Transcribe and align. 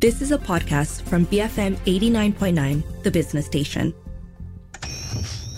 This 0.00 0.22
is 0.22 0.30
a 0.30 0.38
podcast 0.38 1.02
from 1.02 1.26
BFM 1.26 1.74
89.9, 1.78 3.02
the 3.02 3.10
business 3.10 3.46
station. 3.46 3.92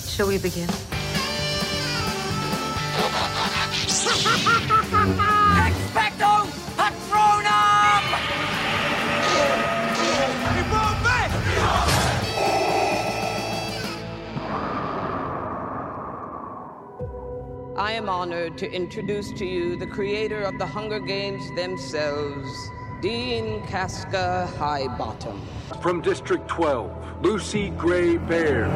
Shall 0.01 0.29
we 0.29 0.39
begin? 0.39 0.67
Expecto 5.61 6.47
Patronum! 6.75 8.05
I 17.77 17.93
am 17.93 18.09
honored 18.09 18.57
to 18.57 18.73
introduce 18.73 19.33
to 19.33 19.45
you 19.45 19.77
the 19.77 19.87
creator 19.87 20.41
of 20.41 20.57
the 20.57 20.65
Hunger 20.65 20.99
Games 20.99 21.43
themselves, 21.57 22.71
Dean 23.01 23.67
Casca 23.67 24.47
Highbottom. 24.59 25.41
From 25.81 26.03
District 26.03 26.47
12, 26.49 27.23
Lucy 27.23 27.71
Gray 27.71 28.19
Baird. 28.19 28.71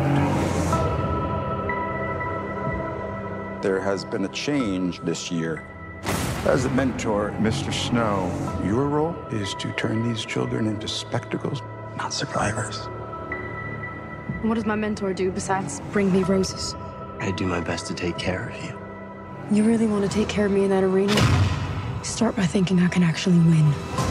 There 3.62 3.78
has 3.80 4.06
been 4.06 4.24
a 4.24 4.28
change 4.28 5.00
this 5.00 5.30
year. 5.30 5.66
As 6.46 6.64
a 6.64 6.70
mentor, 6.70 7.34
Mr. 7.38 7.70
Snow, 7.70 8.30
your 8.64 8.88
role 8.88 9.14
is 9.30 9.52
to 9.56 9.70
turn 9.72 10.08
these 10.08 10.24
children 10.24 10.68
into 10.68 10.88
spectacles, 10.88 11.60
not 11.98 12.14
survivors. 12.14 12.86
What 14.40 14.54
does 14.54 14.64
my 14.64 14.74
mentor 14.74 15.12
do 15.12 15.30
besides 15.32 15.82
bring 15.92 16.10
me 16.10 16.22
roses? 16.22 16.74
I 17.20 17.30
do 17.32 17.44
my 17.46 17.60
best 17.60 17.86
to 17.88 17.94
take 17.94 18.16
care 18.16 18.48
of 18.48 18.64
you. 18.64 18.78
You 19.54 19.64
really 19.64 19.86
want 19.86 20.10
to 20.10 20.10
take 20.10 20.30
care 20.30 20.46
of 20.46 20.52
me 20.52 20.64
in 20.64 20.70
that 20.70 20.82
arena? 20.82 21.14
Start 22.02 22.36
by 22.36 22.46
thinking 22.46 22.80
I 22.80 22.88
can 22.88 23.02
actually 23.02 23.38
win. 23.38 24.03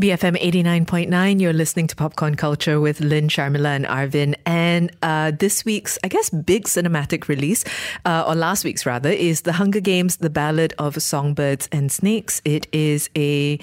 BFM 0.00 0.40
89.9, 0.40 1.42
you're 1.42 1.52
listening 1.52 1.86
to 1.88 1.94
Popcorn 1.94 2.34
Culture 2.34 2.80
with 2.80 3.02
Lynn, 3.02 3.28
Sharmila, 3.28 3.76
and 3.76 3.84
Arvin. 3.84 4.34
And 4.46 4.90
uh, 5.02 5.32
this 5.32 5.66
week's, 5.66 5.98
I 6.02 6.08
guess, 6.08 6.30
big 6.30 6.64
cinematic 6.64 7.28
release, 7.28 7.64
uh, 8.06 8.24
or 8.26 8.34
last 8.34 8.64
week's 8.64 8.86
rather, 8.86 9.10
is 9.10 9.42
The 9.42 9.52
Hunger 9.52 9.80
Games, 9.80 10.16
The 10.16 10.30
Ballad 10.30 10.72
of 10.78 11.02
Songbirds 11.02 11.68
and 11.70 11.92
Snakes. 11.92 12.40
It 12.46 12.66
is 12.72 13.10
a 13.14 13.58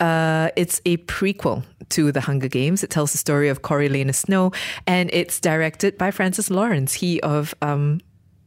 uh, 0.00 0.50
it's 0.56 0.80
a 0.84 0.96
prequel 0.96 1.62
to 1.90 2.10
The 2.10 2.22
Hunger 2.22 2.48
Games. 2.48 2.82
It 2.82 2.90
tells 2.90 3.12
the 3.12 3.18
story 3.18 3.48
of 3.48 3.62
Coriolanus 3.62 4.16
Snow, 4.16 4.50
and 4.84 5.10
it's 5.12 5.38
directed 5.38 5.96
by 5.96 6.10
Francis 6.10 6.50
Lawrence, 6.50 6.94
he 6.94 7.20
of 7.20 7.54
um, 7.62 8.00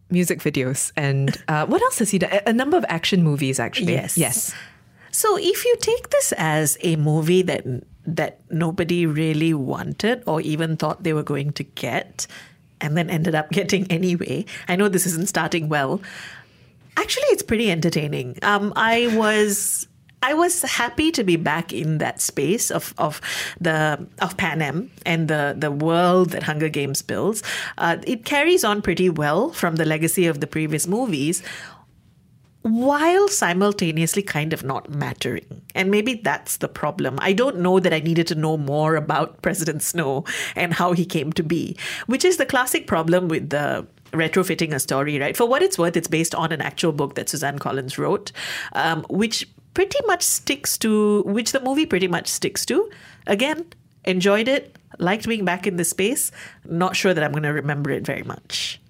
music 0.09 0.39
videos. 0.39 0.91
And 0.97 1.41
uh, 1.47 1.65
what 1.65 1.81
else 1.81 1.99
has 1.99 2.11
he 2.11 2.19
done? 2.19 2.33
A, 2.33 2.49
a 2.49 2.53
number 2.53 2.75
of 2.75 2.83
action 2.89 3.23
movies, 3.23 3.57
actually. 3.57 3.93
Yes. 3.93 4.17
Yes. 4.17 4.53
So 5.11 5.37
if 5.37 5.65
you 5.65 5.75
take 5.79 6.09
this 6.09 6.33
as 6.37 6.77
a 6.81 6.95
movie 6.95 7.41
that 7.43 7.65
that 8.05 8.39
nobody 8.49 9.05
really 9.05 9.53
wanted 9.53 10.23
or 10.25 10.41
even 10.41 10.75
thought 10.75 11.03
they 11.03 11.13
were 11.13 11.23
going 11.23 11.53
to 11.53 11.63
get, 11.63 12.25
and 12.79 12.97
then 12.97 13.09
ended 13.09 13.35
up 13.35 13.51
getting 13.51 13.89
anyway, 13.91 14.45
I 14.67 14.75
know 14.75 14.89
this 14.89 15.05
isn't 15.05 15.29
starting 15.29 15.69
well. 15.69 16.01
Actually, 16.97 17.27
it's 17.29 17.43
pretty 17.43 17.71
entertaining. 17.71 18.37
Um, 18.41 18.73
I 18.75 19.15
was 19.15 19.87
I 20.23 20.35
was 20.35 20.61
happy 20.61 21.11
to 21.11 21.23
be 21.23 21.35
back 21.35 21.73
in 21.73 21.97
that 21.97 22.21
space 22.21 22.69
of 22.69 22.93
of 22.97 23.21
the 23.59 24.07
of 24.21 24.37
Panem 24.37 24.91
and 25.05 25.27
the 25.27 25.55
the 25.57 25.71
world 25.71 26.29
that 26.31 26.43
Hunger 26.43 26.69
Games 26.69 27.01
builds. 27.01 27.41
Uh, 27.77 27.97
it 28.05 28.25
carries 28.25 28.63
on 28.63 28.81
pretty 28.81 29.09
well 29.09 29.51
from 29.51 29.77
the 29.77 29.85
legacy 29.85 30.27
of 30.27 30.39
the 30.39 30.47
previous 30.47 30.87
movies, 30.87 31.41
while 32.63 33.27
simultaneously 33.27 34.21
kind 34.21 34.53
of 34.53 34.63
not 34.63 34.89
mattering. 34.89 35.61
And 35.73 35.89
maybe 35.89 36.15
that's 36.15 36.57
the 36.57 36.67
problem. 36.67 37.17
I 37.21 37.33
don't 37.33 37.59
know 37.59 37.79
that 37.79 37.93
I 37.93 37.99
needed 37.99 38.27
to 38.27 38.35
know 38.35 38.57
more 38.57 38.95
about 38.95 39.41
President 39.41 39.81
Snow 39.81 40.25
and 40.55 40.73
how 40.73 40.93
he 40.93 41.05
came 41.05 41.33
to 41.33 41.43
be, 41.43 41.75
which 42.05 42.23
is 42.23 42.37
the 42.37 42.45
classic 42.45 42.87
problem 42.87 43.27
with 43.27 43.49
the 43.49 43.87
retrofitting 44.11 44.73
a 44.73 44.79
story, 44.79 45.19
right? 45.19 45.35
For 45.37 45.47
what 45.47 45.61
it's 45.61 45.77
worth, 45.77 45.95
it's 45.95 46.07
based 46.07 46.35
on 46.35 46.51
an 46.51 46.61
actual 46.61 46.91
book 46.91 47.15
that 47.15 47.29
Suzanne 47.29 47.59
Collins 47.59 47.97
wrote, 47.97 48.31
um, 48.73 49.05
which 49.09 49.47
pretty 49.73 49.99
much 50.05 50.21
sticks 50.21 50.77
to, 50.79 51.23
which 51.23 51.53
the 51.53 51.61
movie 51.61 51.85
pretty 51.85 52.07
much 52.07 52.27
sticks 52.27 52.65
to. 52.67 52.89
Again, 53.25 53.65
enjoyed 54.03 54.47
it, 54.47 54.77
liked 54.99 55.27
being 55.27 55.45
back 55.45 55.65
in 55.65 55.77
the 55.77 55.85
space. 55.85 56.31
Not 56.65 56.95
sure 56.95 57.13
that 57.13 57.23
I'm 57.23 57.31
going 57.31 57.43
to 57.43 57.53
remember 57.53 57.89
it 57.89 58.05
very 58.05 58.23
much. 58.23 58.80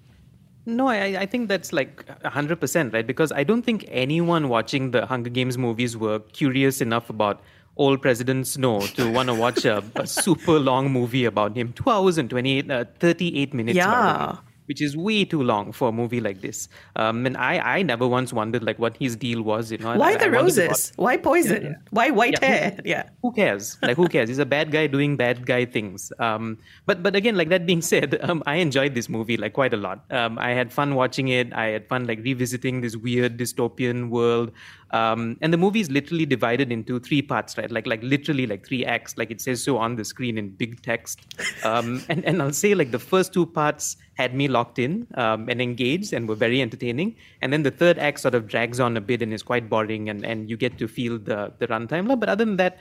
No, 0.64 0.88
I, 0.88 1.20
I 1.20 1.26
think 1.26 1.48
that's 1.48 1.72
like 1.72 2.06
100%, 2.22 2.92
right? 2.92 3.06
Because 3.06 3.32
I 3.32 3.42
don't 3.42 3.62
think 3.62 3.84
anyone 3.88 4.48
watching 4.48 4.92
the 4.92 5.06
Hunger 5.06 5.30
Games 5.30 5.58
movies 5.58 5.96
were 5.96 6.20
curious 6.20 6.80
enough 6.80 7.10
about 7.10 7.40
old 7.76 8.00
President 8.00 8.46
Snow 8.46 8.80
to 8.80 9.10
want 9.10 9.28
to 9.28 9.34
watch 9.34 9.64
a, 9.64 9.82
a, 9.96 10.06
super 10.06 10.58
long 10.60 10.92
movie 10.92 11.24
about 11.24 11.56
him. 11.56 11.72
Two 11.72 11.90
hours 11.90 12.18
and 12.18 12.30
28, 12.30 12.70
uh, 12.70 12.84
38 13.00 13.54
minutes. 13.54 13.76
Yeah 13.76 14.36
which 14.72 14.80
is 14.80 14.96
way 14.96 15.22
too 15.22 15.42
long 15.42 15.70
for 15.70 15.88
a 15.90 15.92
movie 15.92 16.18
like 16.18 16.40
this. 16.40 16.66
Um, 16.96 17.26
and 17.26 17.36
I, 17.36 17.58
I 17.58 17.82
never 17.82 18.08
once 18.08 18.32
wondered 18.32 18.62
like 18.62 18.78
what 18.78 18.96
his 18.96 19.16
deal 19.16 19.42
was. 19.42 19.70
You 19.70 19.76
know, 19.76 19.98
why 19.98 20.12
I, 20.12 20.16
the 20.16 20.24
I 20.24 20.28
roses? 20.28 20.94
Why 20.96 21.18
poison? 21.18 21.62
Yeah, 21.62 21.68
yeah. 21.68 21.90
Why 21.90 22.08
white 22.08 22.38
yeah, 22.40 22.46
hair? 22.46 22.70
Who, 22.70 22.82
yeah. 22.86 23.02
Who 23.20 23.32
cares? 23.32 23.76
Like 23.82 23.98
who 23.98 24.08
cares? 24.08 24.30
He's 24.30 24.38
a 24.38 24.46
bad 24.46 24.70
guy 24.72 24.86
doing 24.86 25.18
bad 25.18 25.44
guy 25.44 25.66
things. 25.66 26.10
Um, 26.18 26.56
but 26.86 27.02
but 27.02 27.14
again, 27.14 27.36
like 27.36 27.50
that 27.50 27.66
being 27.66 27.82
said, 27.92 28.18
um, 28.22 28.42
I 28.46 28.54
enjoyed 28.64 28.94
this 28.94 29.10
movie 29.10 29.36
like 29.36 29.52
quite 29.52 29.74
a 29.74 29.76
lot. 29.76 30.06
Um, 30.10 30.38
I 30.38 30.52
had 30.52 30.72
fun 30.72 30.94
watching 30.94 31.28
it. 31.28 31.52
I 31.52 31.66
had 31.66 31.86
fun 31.86 32.06
like 32.06 32.20
revisiting 32.24 32.80
this 32.80 32.96
weird 32.96 33.36
dystopian 33.36 34.08
world. 34.08 34.52
Um, 34.92 35.38
and 35.40 35.52
the 35.52 35.56
movie 35.56 35.80
is 35.80 35.90
literally 35.90 36.26
divided 36.26 36.70
into 36.70 37.00
three 37.00 37.22
parts, 37.22 37.56
right? 37.56 37.70
Like 37.70 37.86
like 37.86 38.02
literally 38.02 38.46
like 38.46 38.66
three 38.66 38.84
acts, 38.84 39.16
like 39.16 39.30
it 39.30 39.40
says 39.40 39.62
so 39.62 39.78
on 39.78 39.96
the 39.96 40.04
screen 40.04 40.36
in 40.36 40.50
big 40.50 40.82
text. 40.82 41.20
Um, 41.64 42.02
and 42.08 42.24
and 42.24 42.42
I'll 42.42 42.52
say 42.52 42.74
like 42.74 42.90
the 42.90 42.98
first 42.98 43.32
two 43.32 43.46
parts 43.46 43.96
had 44.14 44.34
me 44.34 44.48
locked 44.48 44.78
in 44.78 45.06
um, 45.14 45.48
and 45.48 45.62
engaged 45.62 46.12
and 46.12 46.28
were 46.28 46.34
very 46.34 46.60
entertaining. 46.60 47.16
And 47.40 47.52
then 47.52 47.62
the 47.62 47.70
third 47.70 47.98
act 47.98 48.20
sort 48.20 48.34
of 48.34 48.46
drags 48.46 48.80
on 48.80 48.96
a 48.96 49.00
bit 49.00 49.22
and 49.22 49.32
is 49.32 49.42
quite 49.42 49.68
boring, 49.68 50.08
and 50.08 50.24
and 50.24 50.50
you 50.50 50.56
get 50.56 50.78
to 50.78 50.88
feel 50.88 51.18
the 51.18 51.52
the 51.58 51.66
runtime. 51.68 52.08
But 52.20 52.28
other 52.28 52.44
than 52.44 52.56
that. 52.56 52.78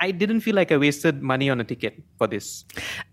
I 0.00 0.10
didn't 0.10 0.40
feel 0.40 0.56
like 0.56 0.72
I 0.72 0.78
wasted 0.78 1.22
money 1.22 1.48
on 1.48 1.60
a 1.60 1.64
ticket 1.64 2.02
for 2.18 2.26
this. 2.26 2.64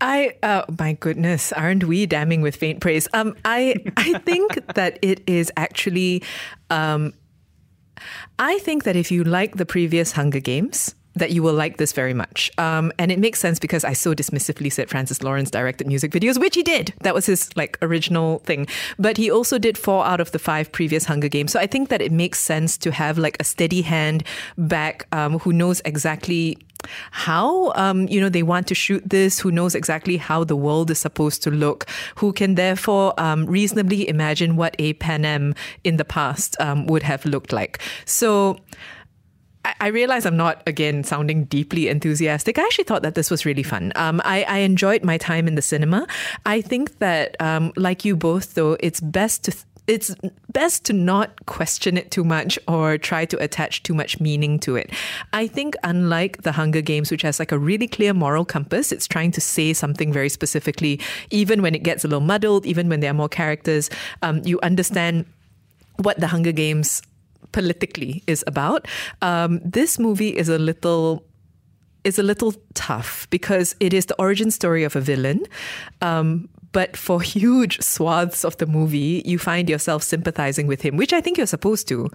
I, 0.01 0.33
uh, 0.41 0.63
my 0.79 0.93
goodness, 0.93 1.53
aren't 1.53 1.83
we 1.83 2.07
damning 2.07 2.41
with 2.41 2.55
faint 2.55 2.79
praise? 2.79 3.07
Um, 3.13 3.35
I, 3.45 3.75
I 3.95 4.17
think 4.25 4.57
that 4.73 4.97
it 5.03 5.21
is 5.27 5.51
actually, 5.55 6.23
um, 6.71 7.13
I 8.37 8.59
think 8.59 8.83
that 8.83 8.95
if 8.95 9.11
you 9.11 9.23
like 9.23 9.55
the 9.57 9.65
previous 9.65 10.13
Hunger 10.13 10.39
Games, 10.39 10.95
that 11.15 11.31
you 11.31 11.43
will 11.43 11.53
like 11.53 11.77
this 11.77 11.91
very 11.91 12.13
much. 12.13 12.51
Um, 12.57 12.91
and 12.97 13.11
it 13.11 13.19
makes 13.19 13.39
sense 13.39 13.59
because 13.59 13.83
I 13.83 13.93
so 13.93 14.13
dismissively 14.13 14.71
said 14.71 14.89
Francis 14.89 15.21
Lawrence 15.21 15.51
directed 15.51 15.87
music 15.87 16.11
videos, 16.11 16.39
which 16.39 16.55
he 16.55 16.63
did. 16.63 16.93
That 17.01 17.13
was 17.13 17.25
his 17.25 17.55
like 17.55 17.77
original 17.81 18.39
thing. 18.39 18.67
But 18.97 19.17
he 19.17 19.29
also 19.31 19.57
did 19.57 19.77
four 19.77 20.05
out 20.05 20.21
of 20.21 20.31
the 20.31 20.39
five 20.39 20.71
previous 20.71 21.05
Hunger 21.05 21.27
Games. 21.27 21.51
So 21.51 21.59
I 21.59 21.67
think 21.67 21.89
that 21.89 22.01
it 22.01 22.11
makes 22.11 22.39
sense 22.39 22.77
to 22.79 22.91
have 22.91 23.17
like 23.17 23.37
a 23.39 23.43
steady 23.43 23.81
hand 23.81 24.23
back 24.57 25.07
um, 25.11 25.39
who 25.39 25.53
knows 25.53 25.81
exactly 25.85 26.57
how 27.11 27.73
um, 27.73 28.07
you 28.07 28.21
know 28.21 28.29
they 28.29 28.43
want 28.43 28.65
to 28.67 28.73
shoot 28.73 29.03
this 29.05 29.37
who 29.39 29.51
knows 29.51 29.75
exactly 29.75 30.15
how 30.15 30.45
the 30.45 30.55
world 30.55 30.89
is 30.89 30.97
supposed 30.97 31.43
to 31.43 31.51
look 31.51 31.85
who 32.15 32.31
can 32.31 32.55
therefore 32.55 33.13
um, 33.19 33.45
reasonably 33.47 34.07
imagine 34.07 34.55
what 34.55 34.75
a 34.79 34.93
panem 34.93 35.53
in 35.83 35.97
the 35.97 36.05
past 36.05 36.55
um, 36.61 36.85
would 36.87 37.03
have 37.03 37.25
looked 37.25 37.51
like 37.51 37.81
so 38.05 38.57
I 39.79 39.87
realize 39.87 40.25
I'm 40.25 40.37
not 40.37 40.61
again 40.67 41.03
sounding 41.03 41.45
deeply 41.45 41.87
enthusiastic. 41.87 42.57
I 42.57 42.63
actually 42.63 42.85
thought 42.85 43.01
that 43.01 43.15
this 43.15 43.31
was 43.31 43.45
really 43.45 43.63
fun. 43.63 43.91
Um, 43.95 44.21
I, 44.25 44.43
I, 44.43 44.57
enjoyed 44.59 45.03
my 45.03 45.17
time 45.17 45.47
in 45.47 45.55
the 45.55 45.61
cinema. 45.61 46.07
I 46.45 46.61
think 46.61 46.99
that, 46.99 47.35
um, 47.41 47.73
like 47.75 48.05
you 48.05 48.15
both, 48.15 48.53
though, 48.53 48.77
it's 48.79 48.99
best 48.99 49.43
to. 49.45 49.51
Th- 49.51 49.63
it's 49.87 50.13
best 50.53 50.85
to 50.85 50.93
not 50.93 51.47
question 51.47 51.97
it 51.97 52.11
too 52.11 52.23
much 52.23 52.59
or 52.67 52.99
try 52.99 53.25
to 53.25 53.35
attach 53.41 53.81
too 53.81 53.95
much 53.95 54.19
meaning 54.19 54.59
to 54.59 54.75
it. 54.75 54.91
I 55.33 55.47
think, 55.47 55.75
unlike 55.83 56.43
the 56.43 56.51
Hunger 56.51 56.81
Games, 56.81 57.09
which 57.09 57.23
has 57.23 57.39
like 57.39 57.51
a 57.51 57.57
really 57.57 57.87
clear 57.87 58.13
moral 58.13 58.45
compass, 58.45 58.91
it's 58.91 59.07
trying 59.07 59.31
to 59.31 59.41
say 59.41 59.73
something 59.73 60.13
very 60.13 60.29
specifically, 60.29 60.99
even 61.31 61.63
when 61.63 61.73
it 61.73 61.81
gets 61.81 62.03
a 62.03 62.07
little 62.07 62.21
muddled, 62.21 62.67
even 62.67 62.87
when 62.87 62.99
there 62.99 63.09
are 63.09 63.15
more 63.15 63.29
characters, 63.29 63.89
um, 64.21 64.43
you 64.45 64.59
understand 64.61 65.25
what 65.97 66.19
the 66.19 66.27
Hunger 66.27 66.51
Games 66.51 67.01
politically 67.51 68.23
is 68.27 68.43
about. 68.47 68.87
Um, 69.21 69.59
this 69.63 69.99
movie 69.99 70.35
is 70.35 70.49
a 70.49 70.59
little 70.59 71.23
is 72.03 72.17
a 72.17 72.23
little 72.23 72.53
tough 72.75 73.27
because 73.29 73.75
it 73.79 73.93
is 73.93 74.05
the 74.05 74.15
origin 74.17 74.51
story 74.51 74.83
of 74.85 74.95
a 74.95 75.01
villain. 75.01 75.43
Um, 76.01 76.47
but 76.71 76.95
for 76.95 77.21
huge 77.21 77.81
swaths 77.81 78.45
of 78.45 78.57
the 78.57 78.65
movie, 78.65 79.21
you 79.25 79.37
find 79.37 79.69
yourself 79.69 80.03
sympathizing 80.03 80.67
with 80.67 80.81
him, 80.81 80.97
which 80.97 81.13
I 81.13 81.21
think 81.21 81.37
you're 81.37 81.47
supposed 81.47 81.87
to. 81.89 82.09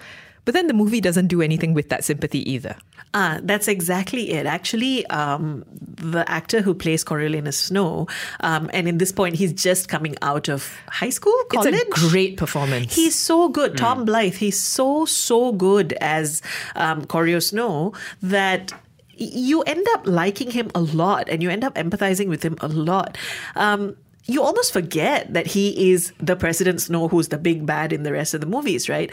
But 0.45 0.55
then 0.55 0.67
the 0.67 0.75
movie 0.75 1.01
doesn't 1.01 1.29
do 1.29 1.43
anything 1.43 1.75
with 1.75 1.89
that 1.89 2.05
sympathy 2.05 2.49
either. 2.51 2.77
Ah, 3.15 3.41
that's 3.43 3.67
exactly 3.67 4.31
it. 4.31 4.47
Actually, 4.47 5.07
um, 5.07 5.65
the 6.13 6.29
actor 6.31 6.63
who 6.63 6.75
plays 6.75 7.05
Coriolanus 7.05 7.55
Snow, 7.55 8.07
um, 8.41 8.71
and 8.73 8.89
in 8.89 8.99
this 8.99 9.13
point, 9.13 9.37
he's 9.37 9.53
just 9.53 9.89
coming 9.89 10.17
out 10.23 10.49
of 10.49 10.77
high 10.89 11.11
school, 11.11 11.35
college. 11.49 11.75
It's 11.75 12.05
a 12.05 12.09
great 12.09 12.37
performance. 12.37 12.95
He's 12.95 13.15
so 13.15 13.49
good. 13.49 13.73
Mm. 13.73 13.77
Tom 13.77 14.07
Blyth, 14.07 14.35
he's 14.35 14.59
so, 14.59 15.05
so 15.05 15.53
good 15.53 15.93
as 15.95 16.43
um, 16.77 17.05
Coryo 17.05 17.43
Snow 17.43 17.93
that 18.23 18.73
you 19.17 19.63
end 19.63 19.87
up 19.93 20.07
liking 20.07 20.51
him 20.51 20.71
a 20.75 20.81
lot 20.81 21.29
and 21.29 21.43
you 21.43 21.51
end 21.51 21.65
up 21.65 21.75
empathizing 21.75 22.29
with 22.29 22.43
him 22.43 22.57
a 22.61 22.69
lot. 22.69 23.17
Um, 23.55 23.97
you 24.27 24.43
almost 24.43 24.73
forget 24.73 25.33
that 25.33 25.47
he 25.47 25.93
is 25.93 26.13
the 26.19 26.37
President 26.37 26.81
Snow 26.81 27.09
who's 27.09 27.29
the 27.29 27.39
big 27.39 27.67
bad 27.67 27.93
in 27.93 28.03
the 28.03 28.13
rest 28.13 28.35
of 28.35 28.41
the 28.41 28.47
movies, 28.47 28.89
right? 28.89 29.13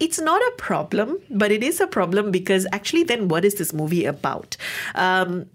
It's 0.00 0.20
not 0.20 0.40
a 0.40 0.52
problem, 0.58 1.18
but 1.30 1.50
it 1.50 1.62
is 1.62 1.80
a 1.80 1.86
problem 1.86 2.30
because 2.30 2.66
actually, 2.72 3.04
then 3.04 3.28
what 3.28 3.44
is 3.44 3.56
this 3.56 3.72
movie 3.72 4.04
about? 4.04 4.56
Um, 4.94 5.46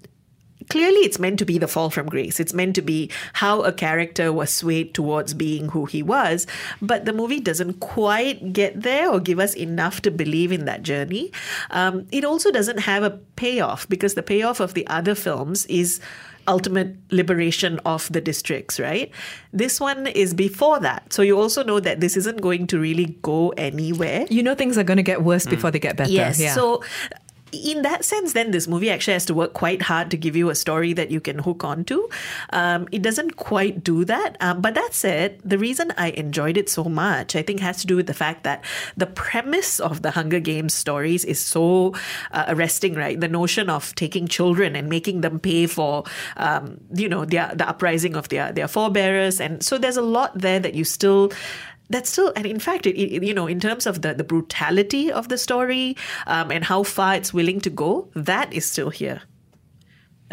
clearly 0.70 1.00
it's 1.00 1.20
meant 1.20 1.40
to 1.40 1.46
be 1.46 1.58
the 1.58 1.68
fall 1.68 1.90
from 1.90 2.08
grace. 2.08 2.40
It's 2.40 2.54
meant 2.54 2.76
to 2.76 2.82
be 2.82 3.12
how 3.34 3.62
a 3.62 3.72
character 3.72 4.32
was 4.32 4.52
swayed 4.52 4.94
towards 4.94 5.34
being 5.34 5.70
who 5.70 5.86
he 5.86 6.04
was. 6.04 6.48
But 6.82 7.06
the 7.06 7.14
movie 7.14 7.40
doesn't 7.40 7.80
quite 7.80 8.54
get 8.54 8.82
there 8.82 9.10
or 9.10 9.20
give 9.20 9.40
us 9.40 9.56
enough 9.56 10.02
to 10.02 10.12
believe 10.12 10.52
in 10.52 10.66
that 10.66 10.84
journey. 10.84 11.32
Um, 11.72 12.08
it 12.12 12.24
also 12.24 12.52
doesn't 12.52 12.80
have 12.80 13.04
a 13.04 13.12
payoff 13.36 13.88
because 13.90 14.14
the 14.14 14.24
payoff 14.24 14.60
of 14.60 14.74
the 14.74 14.86
other 14.88 15.16
films 15.16 15.66
is 15.68 16.00
ultimate 16.48 16.96
liberation 17.12 17.80
of 17.86 18.12
the 18.12 18.22
districts, 18.22 18.80
right? 18.80 19.12
This 19.52 19.80
one 19.80 20.08
is 20.08 20.34
before 20.34 20.80
that. 20.82 21.14
So 21.14 21.22
you 21.22 21.40
also 21.40 21.64
know 21.64 21.80
that 21.80 22.00
this 22.00 22.18
isn't 22.18 22.42
going 22.42 22.68
to 22.68 22.80
really 22.80 23.18
go 23.22 23.50
anywhere. 23.52 24.26
You 24.30 24.44
know 24.44 24.56
things 24.56 24.78
are 24.78 24.84
going 24.84 24.98
to 24.98 25.04
get 25.04 25.24
worse 25.24 25.46
mm. 25.46 25.52
before 25.52 25.72
they 25.72 25.80
get 25.80 25.96
better. 25.96 26.12
Yes. 26.12 26.40
Yeah. 26.40 26.54
So 26.54 26.84
in 27.54 27.84
that 27.84 28.04
sense, 28.04 28.34
then 28.34 28.52
this 28.52 28.68
movie 28.68 28.90
actually 28.90 29.14
has 29.14 29.26
to 29.26 29.34
work 29.34 29.54
quite 29.54 29.84
hard 29.84 30.12
to 30.12 30.18
give 30.18 30.36
you 30.36 30.50
a 30.50 30.56
story 30.56 30.94
that 30.94 31.12
you 31.12 31.20
can 31.20 31.40
hook 31.40 31.64
onto. 31.64 32.08
Um, 32.52 32.88
it 32.92 33.02
doesn't 33.02 33.38
quite 33.38 33.84
do 33.84 34.06
that. 34.06 34.38
Um, 34.42 34.62
but 34.62 34.74
that 34.76 34.94
said, 34.94 35.40
the 35.44 35.58
reason 35.58 35.94
I 35.98 36.12
enjoyed 36.12 36.58
it 36.58 36.70
so 36.70 36.84
much, 36.86 37.36
I 37.36 37.42
think, 37.42 37.60
has 37.60 37.82
to 37.82 37.88
do 37.88 37.96
with 37.96 38.08
the 38.08 38.14
fact 38.14 38.44
that 38.44 38.64
the 38.98 39.06
premise 39.06 39.80
of 39.80 40.02
the 40.02 40.12
Hunger 40.12 40.40
Games 40.40 40.74
stories 40.74 41.24
is 41.26 41.40
so 41.40 41.94
uh, 42.32 42.46
arresting, 42.48 42.96
right? 42.96 43.20
The 43.20 43.28
notion 43.28 43.70
of 43.70 43.94
taking 43.96 44.28
children 44.28 44.76
and 44.76 44.90
making 44.90 45.22
them 45.22 45.40
pay 45.40 45.68
for, 45.68 46.04
um, 46.38 46.80
you 46.94 47.08
know, 47.08 47.26
the 47.26 47.40
uprising 47.68 48.16
of 48.16 48.30
their, 48.30 48.52
their 48.52 48.68
forebearers. 48.68 49.40
And 49.40 49.64
so 49.64 49.78
there's 49.78 49.98
a 49.98 50.02
lot 50.02 50.38
there 50.38 50.60
that 50.60 50.74
you 50.74 50.84
still 50.84 51.32
that's 51.90 52.10
still 52.10 52.32
and 52.36 52.46
in 52.46 52.60
fact 52.60 52.86
it, 52.86 52.98
it, 53.00 53.24
you 53.24 53.34
know 53.34 53.48
in 53.48 53.60
terms 53.60 53.86
of 53.86 54.02
the 54.02 54.14
the 54.14 54.24
brutality 54.24 55.12
of 55.12 55.30
the 55.30 55.38
story 55.38 55.96
um, 56.28 56.52
and 56.52 56.64
how 56.64 56.84
far 56.84 57.16
it's 57.16 57.34
willing 57.34 57.60
to 57.60 57.70
go 57.70 58.08
that 58.16 58.52
is 58.54 58.66
still 58.66 58.90
here 58.90 59.22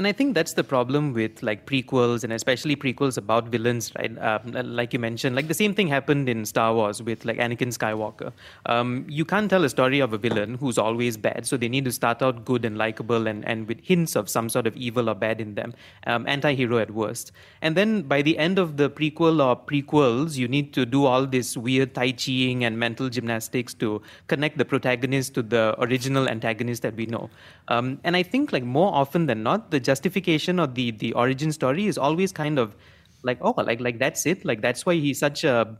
and 0.00 0.06
I 0.06 0.12
think 0.12 0.32
that's 0.32 0.54
the 0.54 0.64
problem 0.64 1.12
with 1.12 1.42
like 1.42 1.66
prequels 1.66 2.24
and 2.24 2.32
especially 2.32 2.74
prequels 2.74 3.18
about 3.18 3.48
villains, 3.48 3.92
right? 3.96 4.16
Um, 4.18 4.52
like 4.74 4.94
you 4.94 4.98
mentioned, 4.98 5.36
like 5.36 5.46
the 5.46 5.52
same 5.52 5.74
thing 5.74 5.88
happened 5.88 6.26
in 6.26 6.46
Star 6.46 6.72
Wars 6.72 7.02
with 7.02 7.26
like 7.26 7.36
Anakin 7.36 7.68
Skywalker. 7.68 8.32
Um, 8.64 9.04
you 9.10 9.26
can't 9.26 9.50
tell 9.50 9.62
a 9.62 9.68
story 9.68 10.00
of 10.00 10.14
a 10.14 10.16
villain 10.16 10.54
who's 10.54 10.78
always 10.78 11.18
bad, 11.18 11.46
so 11.46 11.58
they 11.58 11.68
need 11.68 11.84
to 11.84 11.92
start 11.92 12.22
out 12.22 12.46
good 12.46 12.64
and 12.64 12.78
likable 12.78 13.26
and, 13.26 13.46
and 13.46 13.68
with 13.68 13.78
hints 13.82 14.16
of 14.16 14.30
some 14.30 14.48
sort 14.48 14.66
of 14.66 14.74
evil 14.74 15.10
or 15.10 15.14
bad 15.14 15.38
in 15.38 15.54
them, 15.54 15.74
um, 16.06 16.26
anti-hero 16.26 16.78
at 16.78 16.90
worst. 16.92 17.32
And 17.60 17.76
then 17.76 18.00
by 18.00 18.22
the 18.22 18.38
end 18.38 18.58
of 18.58 18.78
the 18.78 18.88
prequel 18.88 19.44
or 19.46 19.54
prequels, 19.54 20.38
you 20.38 20.48
need 20.48 20.72
to 20.72 20.86
do 20.86 21.04
all 21.04 21.26
this 21.26 21.58
weird 21.58 21.94
tai 21.94 22.12
chiing 22.12 22.62
and 22.62 22.78
mental 22.78 23.10
gymnastics 23.10 23.74
to 23.74 24.00
connect 24.28 24.56
the 24.56 24.64
protagonist 24.64 25.34
to 25.34 25.42
the 25.42 25.74
original 25.78 26.26
antagonist 26.26 26.80
that 26.80 26.94
we 26.94 27.04
know. 27.04 27.28
Um, 27.68 28.00
and 28.02 28.16
I 28.16 28.22
think 28.22 28.50
like 28.50 28.64
more 28.64 28.94
often 28.94 29.26
than 29.26 29.42
not, 29.42 29.70
the 29.70 29.89
justification 29.90 30.60
or 30.60 30.66
the 30.78 30.90
the 31.02 31.12
origin 31.24 31.52
story 31.52 31.86
is 31.92 31.98
always 31.98 32.32
kind 32.32 32.58
of 32.64 32.74
like 33.22 33.38
oh 33.42 33.54
like 33.70 33.80
like 33.80 33.98
that's 33.98 34.26
it. 34.26 34.44
Like 34.44 34.60
that's 34.62 34.86
why 34.86 34.94
he's 34.94 35.18
such 35.18 35.44
a 35.44 35.76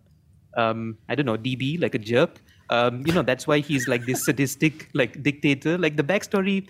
um, 0.57 0.99
I 1.09 1.15
don't 1.15 1.27
know 1.27 1.39
DB 1.39 1.81
like 1.81 1.95
a 1.95 2.03
jerk. 2.13 2.41
Um, 2.71 3.03
you 3.07 3.13
know 3.13 3.23
that's 3.23 3.47
why 3.47 3.59
he's 3.59 3.89
like 3.89 4.07
this 4.07 4.25
sadistic 4.25 4.89
like 4.95 5.23
dictator. 5.23 5.79
Like 5.79 5.97
the 5.97 6.05
backstory 6.05 6.67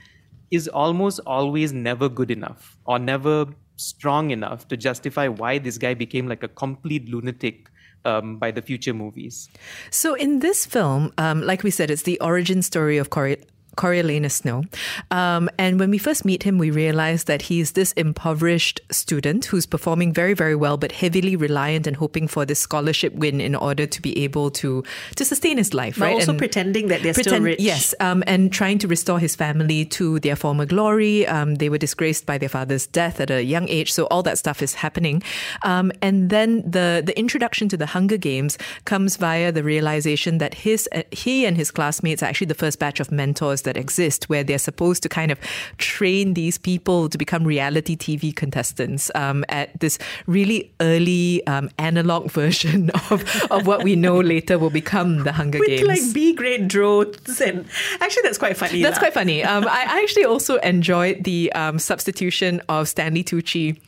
is 0.50 0.68
almost 0.68 1.20
always 1.26 1.72
never 1.72 2.08
good 2.08 2.30
enough 2.30 2.76
or 2.84 2.98
never 2.98 3.46
strong 3.76 4.30
enough 4.30 4.68
to 4.68 4.76
justify 4.76 5.28
why 5.28 5.58
this 5.58 5.78
guy 5.78 5.94
became 5.94 6.28
like 6.28 6.42
a 6.42 6.48
complete 6.48 7.08
lunatic 7.08 7.70
um, 8.04 8.38
by 8.38 8.50
the 8.50 8.62
future 8.62 8.94
movies. 8.94 9.48
So 9.90 10.14
in 10.14 10.40
this 10.40 10.66
film, 10.66 11.12
um, 11.18 11.42
like 11.42 11.62
we 11.62 11.70
said, 11.70 11.90
it's 11.90 12.02
the 12.02 12.18
origin 12.20 12.62
story 12.62 12.98
of 12.98 13.10
Corey 13.10 13.38
Coriolanus 13.76 14.32
Snow. 14.32 14.64
Um, 15.10 15.48
and 15.58 15.78
when 15.78 15.90
we 15.90 15.98
first 15.98 16.24
meet 16.24 16.42
him, 16.42 16.58
we 16.58 16.70
realize 16.70 17.24
that 17.24 17.42
he's 17.42 17.72
this 17.72 17.92
impoverished 17.92 18.80
student 18.90 19.46
who's 19.46 19.66
performing 19.66 20.12
very, 20.12 20.34
very 20.34 20.54
well, 20.54 20.76
but 20.76 20.92
heavily 20.92 21.36
reliant 21.36 21.86
and 21.86 21.96
hoping 21.96 22.28
for 22.28 22.44
this 22.44 22.58
scholarship 22.58 23.14
win 23.14 23.40
in 23.40 23.54
order 23.54 23.86
to 23.86 24.02
be 24.02 24.16
able 24.18 24.50
to 24.50 24.84
to 25.16 25.24
sustain 25.24 25.58
his 25.58 25.74
life. 25.74 25.98
But 25.98 26.06
right? 26.06 26.14
also 26.14 26.32
and 26.32 26.38
pretending 26.38 26.88
that 26.88 27.02
they're 27.02 27.14
pretend, 27.14 27.36
still 27.36 27.42
rich. 27.42 27.60
Yes, 27.60 27.94
um, 28.00 28.22
and 28.26 28.52
trying 28.52 28.78
to 28.78 28.88
restore 28.88 29.18
his 29.18 29.36
family 29.36 29.84
to 29.86 30.20
their 30.20 30.36
former 30.36 30.66
glory. 30.66 31.26
Um, 31.26 31.56
they 31.56 31.68
were 31.68 31.78
disgraced 31.78 32.26
by 32.26 32.38
their 32.38 32.48
father's 32.48 32.86
death 32.86 33.20
at 33.20 33.30
a 33.30 33.42
young 33.42 33.68
age, 33.68 33.92
so 33.92 34.06
all 34.06 34.22
that 34.24 34.38
stuff 34.38 34.62
is 34.62 34.74
happening. 34.74 35.22
Um, 35.62 35.92
and 36.02 36.30
then 36.30 36.62
the 36.70 37.02
the 37.04 37.18
introduction 37.18 37.68
to 37.68 37.76
the 37.76 37.86
Hunger 37.86 38.16
Games 38.16 38.58
comes 38.84 39.16
via 39.16 39.52
the 39.52 39.62
realization 39.62 40.38
that 40.38 40.54
his 40.54 40.88
uh, 40.92 41.02
he 41.10 41.46
and 41.46 41.56
his 41.56 41.70
classmates 41.70 42.22
are 42.22 42.26
actually 42.26 42.46
the 42.48 42.54
first 42.54 42.78
batch 42.78 43.00
of 43.00 43.10
mentors 43.10 43.59
that 43.62 43.76
exist 43.76 44.28
where 44.28 44.44
they're 44.44 44.58
supposed 44.58 45.02
to 45.02 45.08
kind 45.08 45.30
of 45.30 45.38
train 45.78 46.34
these 46.34 46.58
people 46.58 47.08
to 47.08 47.18
become 47.18 47.44
reality 47.44 47.96
TV 47.96 48.34
contestants 48.34 49.10
um, 49.14 49.44
at 49.48 49.78
this 49.80 49.98
really 50.26 50.72
early 50.80 51.46
um, 51.46 51.70
analog 51.78 52.30
version 52.40 52.90
of, 53.10 53.24
of 53.50 53.66
what 53.66 53.82
we 53.82 53.96
know 53.96 54.20
later 54.20 54.58
will 54.58 54.70
become 54.70 55.24
the 55.24 55.32
Hunger 55.32 55.58
With 55.58 55.68
Games. 55.68 55.82
like 55.82 56.14
B 56.14 56.34
grade 56.34 56.68
drones 56.68 57.40
and 57.40 57.66
actually 58.00 58.22
that's 58.22 58.38
quite 58.38 58.56
funny. 58.56 58.82
That's 58.82 58.98
quite 58.98 59.14
funny. 59.14 59.42
Um, 59.42 59.66
I, 59.66 59.84
I 59.88 60.00
actually 60.02 60.24
also 60.24 60.56
enjoyed 60.58 61.24
the 61.24 61.52
um, 61.52 61.78
substitution 61.78 62.60
of 62.68 62.88
Stanley 62.88 63.24
Tucci 63.24 63.78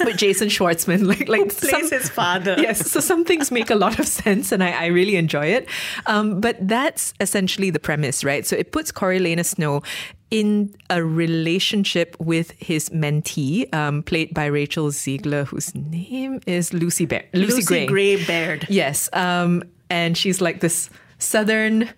with 0.00 0.16
Jason 0.16 0.48
Schwartzman, 0.48 1.06
like 1.06 1.28
like 1.28 1.40
Who 1.40 1.46
plays 1.48 1.88
some, 1.88 1.98
his 1.98 2.08
father. 2.08 2.56
Yes, 2.58 2.90
so 2.90 3.00
some 3.00 3.24
things 3.24 3.50
make 3.50 3.70
a 3.70 3.74
lot 3.74 3.98
of 3.98 4.06
sense, 4.06 4.52
and 4.52 4.62
I, 4.62 4.70
I 4.70 4.86
really 4.86 5.16
enjoy 5.16 5.46
it. 5.46 5.68
Um, 6.06 6.40
but 6.40 6.56
that's 6.60 7.14
essentially 7.20 7.70
the 7.70 7.80
premise, 7.80 8.24
right? 8.24 8.46
So 8.46 8.56
it 8.56 8.72
puts 8.72 8.92
Coriolanus 8.92 9.46
Snow 9.46 9.82
in 10.30 10.74
a 10.88 11.02
relationship 11.02 12.16
with 12.20 12.52
his 12.52 12.88
mentee, 12.90 13.72
um, 13.74 14.02
played 14.02 14.32
by 14.32 14.46
Rachel 14.46 14.88
Zegler, 14.88 15.46
whose 15.46 15.74
name 15.74 16.40
is 16.46 16.72
Lucy 16.72 17.06
Bear, 17.06 17.24
Lucy, 17.32 17.54
Lucy 17.56 17.66
Gray. 17.66 17.86
Gray 17.86 18.24
Baird. 18.24 18.66
Yes, 18.68 19.08
um, 19.12 19.64
and 19.88 20.16
she's 20.16 20.40
like 20.40 20.60
this 20.60 20.90
southern 21.18 21.90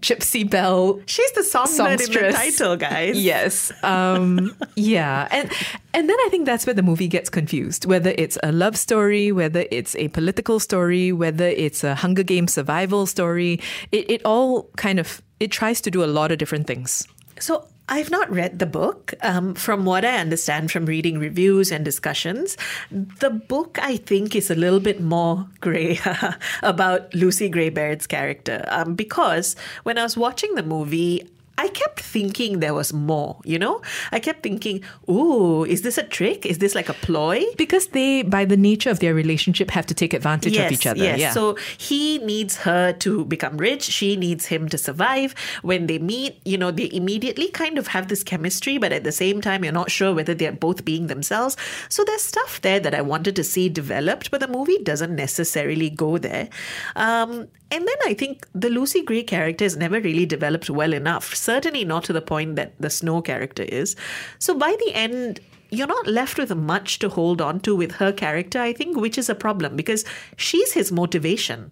Gypsy 0.00 0.48
Belle. 0.48 1.00
She's 1.06 1.32
the 1.32 1.42
songbird 1.42 2.00
in 2.00 2.12
the 2.12 2.32
title, 2.32 2.76
guys. 2.76 3.22
Yes. 3.22 3.72
Um, 3.82 4.56
yeah. 4.76 5.28
And 5.30 5.50
and 5.92 6.08
then 6.08 6.16
I 6.26 6.28
think 6.30 6.46
that's 6.46 6.66
where 6.66 6.74
the 6.74 6.82
movie 6.82 7.08
gets 7.08 7.30
confused. 7.30 7.84
Whether 7.84 8.14
it's 8.16 8.38
a 8.42 8.52
love 8.52 8.76
story, 8.76 9.32
whether 9.32 9.64
it's 9.70 9.96
a 9.96 10.08
political 10.08 10.60
story, 10.60 11.12
whether 11.12 11.48
it's 11.48 11.84
a 11.84 11.94
Hunger 11.94 12.22
Game 12.22 12.48
survival 12.48 13.06
story, 13.06 13.60
it, 13.92 14.10
it 14.10 14.24
all 14.24 14.64
kind 14.76 14.98
of 14.98 15.20
it 15.40 15.50
tries 15.50 15.80
to 15.82 15.90
do 15.90 16.04
a 16.04 16.06
lot 16.06 16.30
of 16.30 16.38
different 16.38 16.66
things. 16.66 17.06
So 17.38 17.66
I've 17.90 18.10
not 18.10 18.30
read 18.30 18.60
the 18.60 18.66
book. 18.66 19.12
Um, 19.22 19.54
from 19.54 19.84
what 19.84 20.04
I 20.04 20.18
understand 20.18 20.70
from 20.70 20.86
reading 20.86 21.18
reviews 21.18 21.72
and 21.72 21.84
discussions, 21.84 22.56
the 22.90 23.30
book 23.30 23.78
I 23.82 23.96
think 23.96 24.36
is 24.36 24.48
a 24.48 24.54
little 24.54 24.78
bit 24.78 25.00
more 25.00 25.48
grey 25.60 25.98
about 26.62 27.12
Lucy 27.14 27.48
Gray 27.48 27.68
Baird's 27.68 28.06
character. 28.06 28.64
Um, 28.68 28.94
because 28.94 29.56
when 29.82 29.98
I 29.98 30.04
was 30.04 30.16
watching 30.16 30.54
the 30.54 30.62
movie, 30.62 31.28
I 31.60 31.68
kept 31.68 32.00
thinking 32.00 32.60
there 32.60 32.72
was 32.72 32.90
more, 32.94 33.38
you 33.44 33.58
know? 33.58 33.82
I 34.12 34.18
kept 34.18 34.42
thinking, 34.42 34.82
ooh, 35.10 35.64
is 35.64 35.82
this 35.82 35.98
a 35.98 36.02
trick? 36.02 36.46
Is 36.46 36.56
this 36.56 36.74
like 36.74 36.88
a 36.88 36.94
ploy? 36.94 37.44
Because 37.58 37.88
they, 37.88 38.22
by 38.22 38.46
the 38.46 38.56
nature 38.56 38.88
of 38.88 39.00
their 39.00 39.12
relationship, 39.12 39.70
have 39.70 39.84
to 39.86 39.94
take 39.94 40.14
advantage 40.14 40.54
yes, 40.54 40.66
of 40.66 40.72
each 40.72 40.86
other. 40.86 41.04
Yes. 41.04 41.18
Yeah. 41.20 41.32
So 41.32 41.58
he 41.76 42.16
needs 42.20 42.56
her 42.56 42.94
to 43.04 43.26
become 43.26 43.58
rich. 43.58 43.82
She 43.82 44.16
needs 44.16 44.46
him 44.46 44.70
to 44.70 44.78
survive. 44.78 45.34
When 45.60 45.86
they 45.86 45.98
meet, 45.98 46.40
you 46.46 46.56
know, 46.56 46.70
they 46.70 46.88
immediately 46.90 47.48
kind 47.48 47.76
of 47.76 47.88
have 47.88 48.08
this 48.08 48.24
chemistry, 48.24 48.78
but 48.78 48.90
at 48.90 49.04
the 49.04 49.12
same 49.12 49.42
time, 49.42 49.62
you're 49.62 49.72
not 49.74 49.90
sure 49.90 50.14
whether 50.14 50.32
they're 50.32 50.52
both 50.52 50.86
being 50.86 51.08
themselves. 51.08 51.58
So 51.90 52.04
there's 52.04 52.22
stuff 52.22 52.62
there 52.62 52.80
that 52.80 52.94
I 52.94 53.02
wanted 53.02 53.36
to 53.36 53.44
see 53.44 53.68
developed, 53.68 54.30
but 54.30 54.40
the 54.40 54.48
movie 54.48 54.78
doesn't 54.78 55.14
necessarily 55.14 55.90
go 55.90 56.16
there. 56.16 56.48
Um, 56.96 57.48
and 57.70 57.86
then 57.86 57.96
I 58.04 58.14
think 58.14 58.46
the 58.54 58.68
Lucy 58.68 59.02
Gray 59.02 59.22
character 59.22 59.64
is 59.64 59.76
never 59.76 60.00
really 60.00 60.26
developed 60.26 60.68
well 60.68 60.92
enough, 60.92 61.34
certainly 61.34 61.84
not 61.84 62.04
to 62.04 62.12
the 62.12 62.22
point 62.22 62.56
that 62.56 62.74
the 62.80 62.90
Snow 62.90 63.22
character 63.22 63.62
is. 63.62 63.96
So 64.38 64.56
by 64.56 64.76
the 64.84 64.94
end, 64.94 65.40
you're 65.70 65.86
not 65.86 66.06
left 66.06 66.38
with 66.38 66.54
much 66.54 66.98
to 66.98 67.08
hold 67.08 67.40
on 67.40 67.60
to 67.60 67.76
with 67.76 67.92
her 67.92 68.12
character, 68.12 68.60
I 68.60 68.72
think, 68.72 68.96
which 68.96 69.16
is 69.16 69.28
a 69.28 69.34
problem 69.34 69.76
because 69.76 70.04
she's 70.36 70.72
his 70.72 70.90
motivation. 70.90 71.70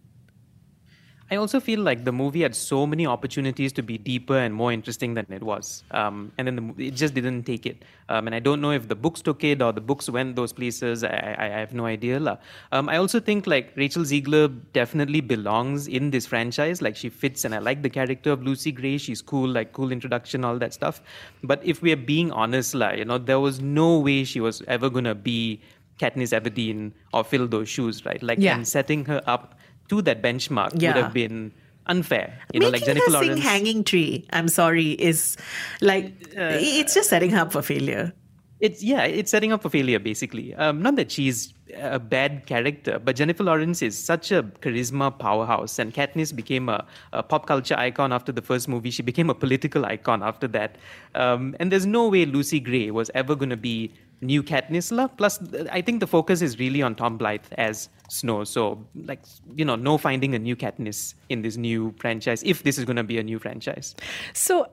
I 1.30 1.36
also 1.36 1.60
feel 1.60 1.80
like 1.80 2.04
the 2.04 2.12
movie 2.12 2.40
had 2.42 2.54
so 2.56 2.86
many 2.86 3.06
opportunities 3.06 3.72
to 3.74 3.82
be 3.82 3.98
deeper 3.98 4.36
and 4.38 4.54
more 4.54 4.72
interesting 4.72 5.12
than 5.14 5.26
it 5.30 5.42
was, 5.42 5.82
um, 5.90 6.32
and 6.38 6.46
then 6.48 6.56
the, 6.56 6.86
it 6.86 6.94
just 6.94 7.12
didn't 7.14 7.42
take 7.44 7.66
it. 7.66 7.84
Um, 8.08 8.26
and 8.28 8.34
I 8.34 8.38
don't 8.38 8.62
know 8.62 8.70
if 8.70 8.88
the 8.88 8.94
books 8.94 9.20
took 9.20 9.44
it 9.44 9.60
or 9.60 9.70
the 9.72 9.82
books 9.82 10.08
went 10.08 10.36
those 10.36 10.54
places. 10.54 11.04
I, 11.04 11.08
I, 11.38 11.44
I 11.44 11.48
have 11.60 11.74
no 11.74 11.84
idea. 11.84 12.18
lah. 12.18 12.36
Um, 12.72 12.88
I 12.88 12.96
also 12.96 13.20
think 13.20 13.46
like 13.46 13.72
Rachel 13.76 14.04
Zegler 14.04 14.48
definitely 14.72 15.20
belongs 15.20 15.86
in 15.86 16.10
this 16.10 16.24
franchise. 16.24 16.80
Like 16.80 16.96
she 16.96 17.10
fits, 17.10 17.44
and 17.44 17.54
I 17.54 17.58
like 17.58 17.82
the 17.82 17.90
character 17.90 18.30
of 18.32 18.42
Lucy 18.42 18.72
Gray. 18.72 18.96
She's 18.96 19.20
cool, 19.20 19.48
like 19.48 19.72
cool 19.74 19.92
introduction, 19.92 20.44
all 20.44 20.58
that 20.58 20.72
stuff. 20.72 21.02
But 21.44 21.60
if 21.62 21.82
we're 21.82 21.96
being 22.14 22.32
honest, 22.32 22.74
lah, 22.74 22.92
you 22.92 23.04
know, 23.04 23.18
there 23.18 23.40
was 23.40 23.60
no 23.60 23.98
way 23.98 24.24
she 24.24 24.40
was 24.40 24.62
ever 24.66 24.88
gonna 24.88 25.14
be 25.14 25.60
Katniss 26.00 26.32
Everdeen 26.32 26.92
or 27.12 27.22
fill 27.24 27.46
those 27.48 27.68
shoes, 27.68 28.06
right? 28.06 28.22
Like, 28.22 28.38
Yeah. 28.38 28.54
and 28.56 28.66
setting 28.66 29.04
her 29.06 29.20
up 29.26 29.56
to 29.88 30.02
that 30.02 30.22
benchmark 30.22 30.80
Yeah. 30.80 30.94
would 30.94 31.02
have 31.02 31.12
been 31.14 31.52
unfair. 31.86 32.38
You 32.52 32.60
know, 32.60 32.70
Making 32.70 32.80
like 32.80 32.86
Jennifer 32.86 33.10
Lawrence. 33.10 33.40
"Hanging 33.42 33.84
Tree," 33.84 34.26
I'm 34.32 34.48
sorry, 34.48 34.92
is 34.92 35.36
like 35.80 36.12
it's 36.36 36.94
just 36.94 37.08
setting 37.10 37.30
her 37.30 37.40
up 37.40 37.52
for 37.52 37.62
failure. 37.62 38.12
It's 38.60 38.82
yeah, 38.82 39.04
it's 39.04 39.30
setting 39.30 39.52
up 39.52 39.62
for 39.62 39.70
failure 39.70 40.00
basically. 40.00 40.52
Um, 40.54 40.82
not 40.82 40.96
that 40.96 41.12
she's 41.12 41.54
a 41.76 41.98
bad 42.00 42.44
character, 42.46 42.98
but 42.98 43.14
Jennifer 43.14 43.44
Lawrence 43.44 43.82
is 43.82 43.96
such 43.96 44.32
a 44.32 44.42
charisma 44.42 45.16
powerhouse, 45.16 45.78
and 45.78 45.94
Katniss 45.94 46.34
became 46.34 46.68
a, 46.68 46.84
a 47.12 47.22
pop 47.22 47.46
culture 47.46 47.76
icon 47.76 48.12
after 48.12 48.32
the 48.32 48.42
first 48.42 48.66
movie. 48.68 48.90
She 48.90 49.02
became 49.02 49.30
a 49.30 49.34
political 49.34 49.86
icon 49.86 50.22
after 50.24 50.48
that, 50.48 50.76
um, 51.14 51.54
and 51.60 51.70
there's 51.70 51.86
no 51.86 52.08
way 52.08 52.24
Lucy 52.26 52.58
Gray 52.58 52.90
was 52.90 53.10
ever 53.14 53.36
going 53.36 53.50
to 53.50 53.56
be 53.56 53.92
new 54.20 54.42
Katniss. 54.42 54.90
lah. 54.92 55.08
Plus, 55.08 55.38
I 55.70 55.80
think 55.80 56.00
the 56.00 56.06
focus 56.06 56.42
is 56.42 56.58
really 56.58 56.82
on 56.82 56.94
Tom 56.94 57.18
Blyth 57.18 57.52
as 57.52 57.88
Snow. 58.08 58.44
So, 58.44 58.84
like 58.94 59.20
you 59.54 59.64
know, 59.64 59.76
no 59.76 59.98
finding 59.98 60.34
a 60.34 60.38
new 60.38 60.56
Katniss 60.56 61.14
in 61.28 61.42
this 61.42 61.56
new 61.56 61.94
franchise 61.98 62.42
if 62.42 62.62
this 62.62 62.78
is 62.78 62.84
going 62.84 62.96
to 62.96 63.04
be 63.04 63.18
a 63.18 63.22
new 63.22 63.38
franchise. 63.38 63.94
So 64.32 64.66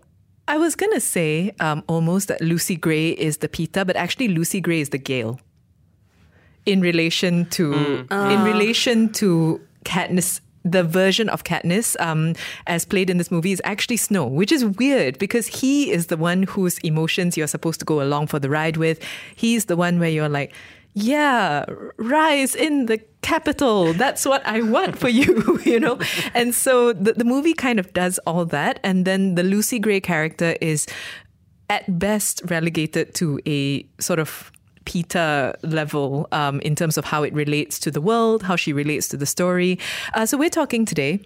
I 0.48 0.58
was 0.58 0.76
gonna 0.76 1.00
say 1.00 1.52
um, 1.60 1.84
almost 1.88 2.28
that 2.28 2.42
Lucy 2.42 2.76
Gray 2.76 3.10
is 3.10 3.38
the 3.38 3.50
Peter, 3.50 3.84
but 3.84 3.96
actually 3.96 4.28
Lucy 4.28 4.62
Gray 4.62 4.80
is 4.80 4.90
the 4.90 4.98
Gale. 5.00 5.40
In 6.66 6.82
relation 6.82 7.46
to 7.52 7.74
in 8.10 8.44
relation 8.44 9.12
to 9.14 9.62
Katniss, 9.86 10.42
the 10.66 10.84
version 10.84 11.30
of 11.30 11.44
Katniss 11.44 11.96
um, 12.02 12.34
as 12.68 12.84
played 12.84 13.10
in 13.10 13.18
this 13.18 13.32
movie 13.32 13.52
is 13.52 13.62
actually 13.64 13.98
Snow, 13.98 14.26
which 14.26 14.52
is 14.52 14.66
weird 14.66 15.18
because 15.20 15.48
he 15.48 15.92
is 15.92 16.08
the 16.08 16.18
one 16.18 16.44
whose 16.44 16.80
emotions 16.80 17.38
you're 17.38 17.48
supposed 17.48 17.80
to 17.80 17.86
go 17.86 18.02
along 18.02 18.28
for 18.28 18.40
the 18.40 18.50
ride 18.50 18.76
with. 18.76 19.00
He's 19.36 19.66
the 19.66 19.78
one 19.78 20.00
where 20.00 20.10
you're 20.10 20.30
like. 20.30 20.52
Yeah, 20.98 21.66
rise 21.98 22.56
in 22.56 22.86
the 22.86 23.00
capital. 23.22 23.92
That's 23.92 24.26
what 24.26 24.42
I 24.48 24.62
want 24.62 24.98
for 24.98 25.10
you, 25.10 25.60
you 25.66 25.78
know? 25.78 26.00
And 26.34 26.56
so 26.56 26.94
the, 26.94 27.12
the 27.12 27.26
movie 27.26 27.54
kind 27.54 27.82
of 27.82 27.92
does 27.92 28.18
all 28.20 28.46
that. 28.46 28.80
And 28.82 29.04
then 29.04 29.36
the 29.36 29.44
Lucy 29.44 29.78
Gray 29.78 30.00
character 30.00 30.56
is 30.62 30.88
at 31.70 32.00
best 32.00 32.42
relegated 32.46 33.14
to 33.16 33.42
a 33.46 33.86
sort 34.00 34.20
of 34.20 34.54
Peter 34.86 35.54
level 35.62 36.28
um, 36.32 36.60
in 36.62 36.76
terms 36.76 36.98
of 36.98 37.06
how 37.06 37.24
it 37.24 37.34
relates 37.34 37.80
to 37.80 37.92
the 37.92 38.02
world, 38.02 38.44
how 38.44 38.56
she 38.56 38.74
relates 38.74 39.08
to 39.10 39.18
the 39.18 39.26
story. 39.26 39.78
Uh, 40.14 40.26
so 40.26 40.38
we're 40.38 40.50
talking 40.50 40.86
today. 40.86 41.20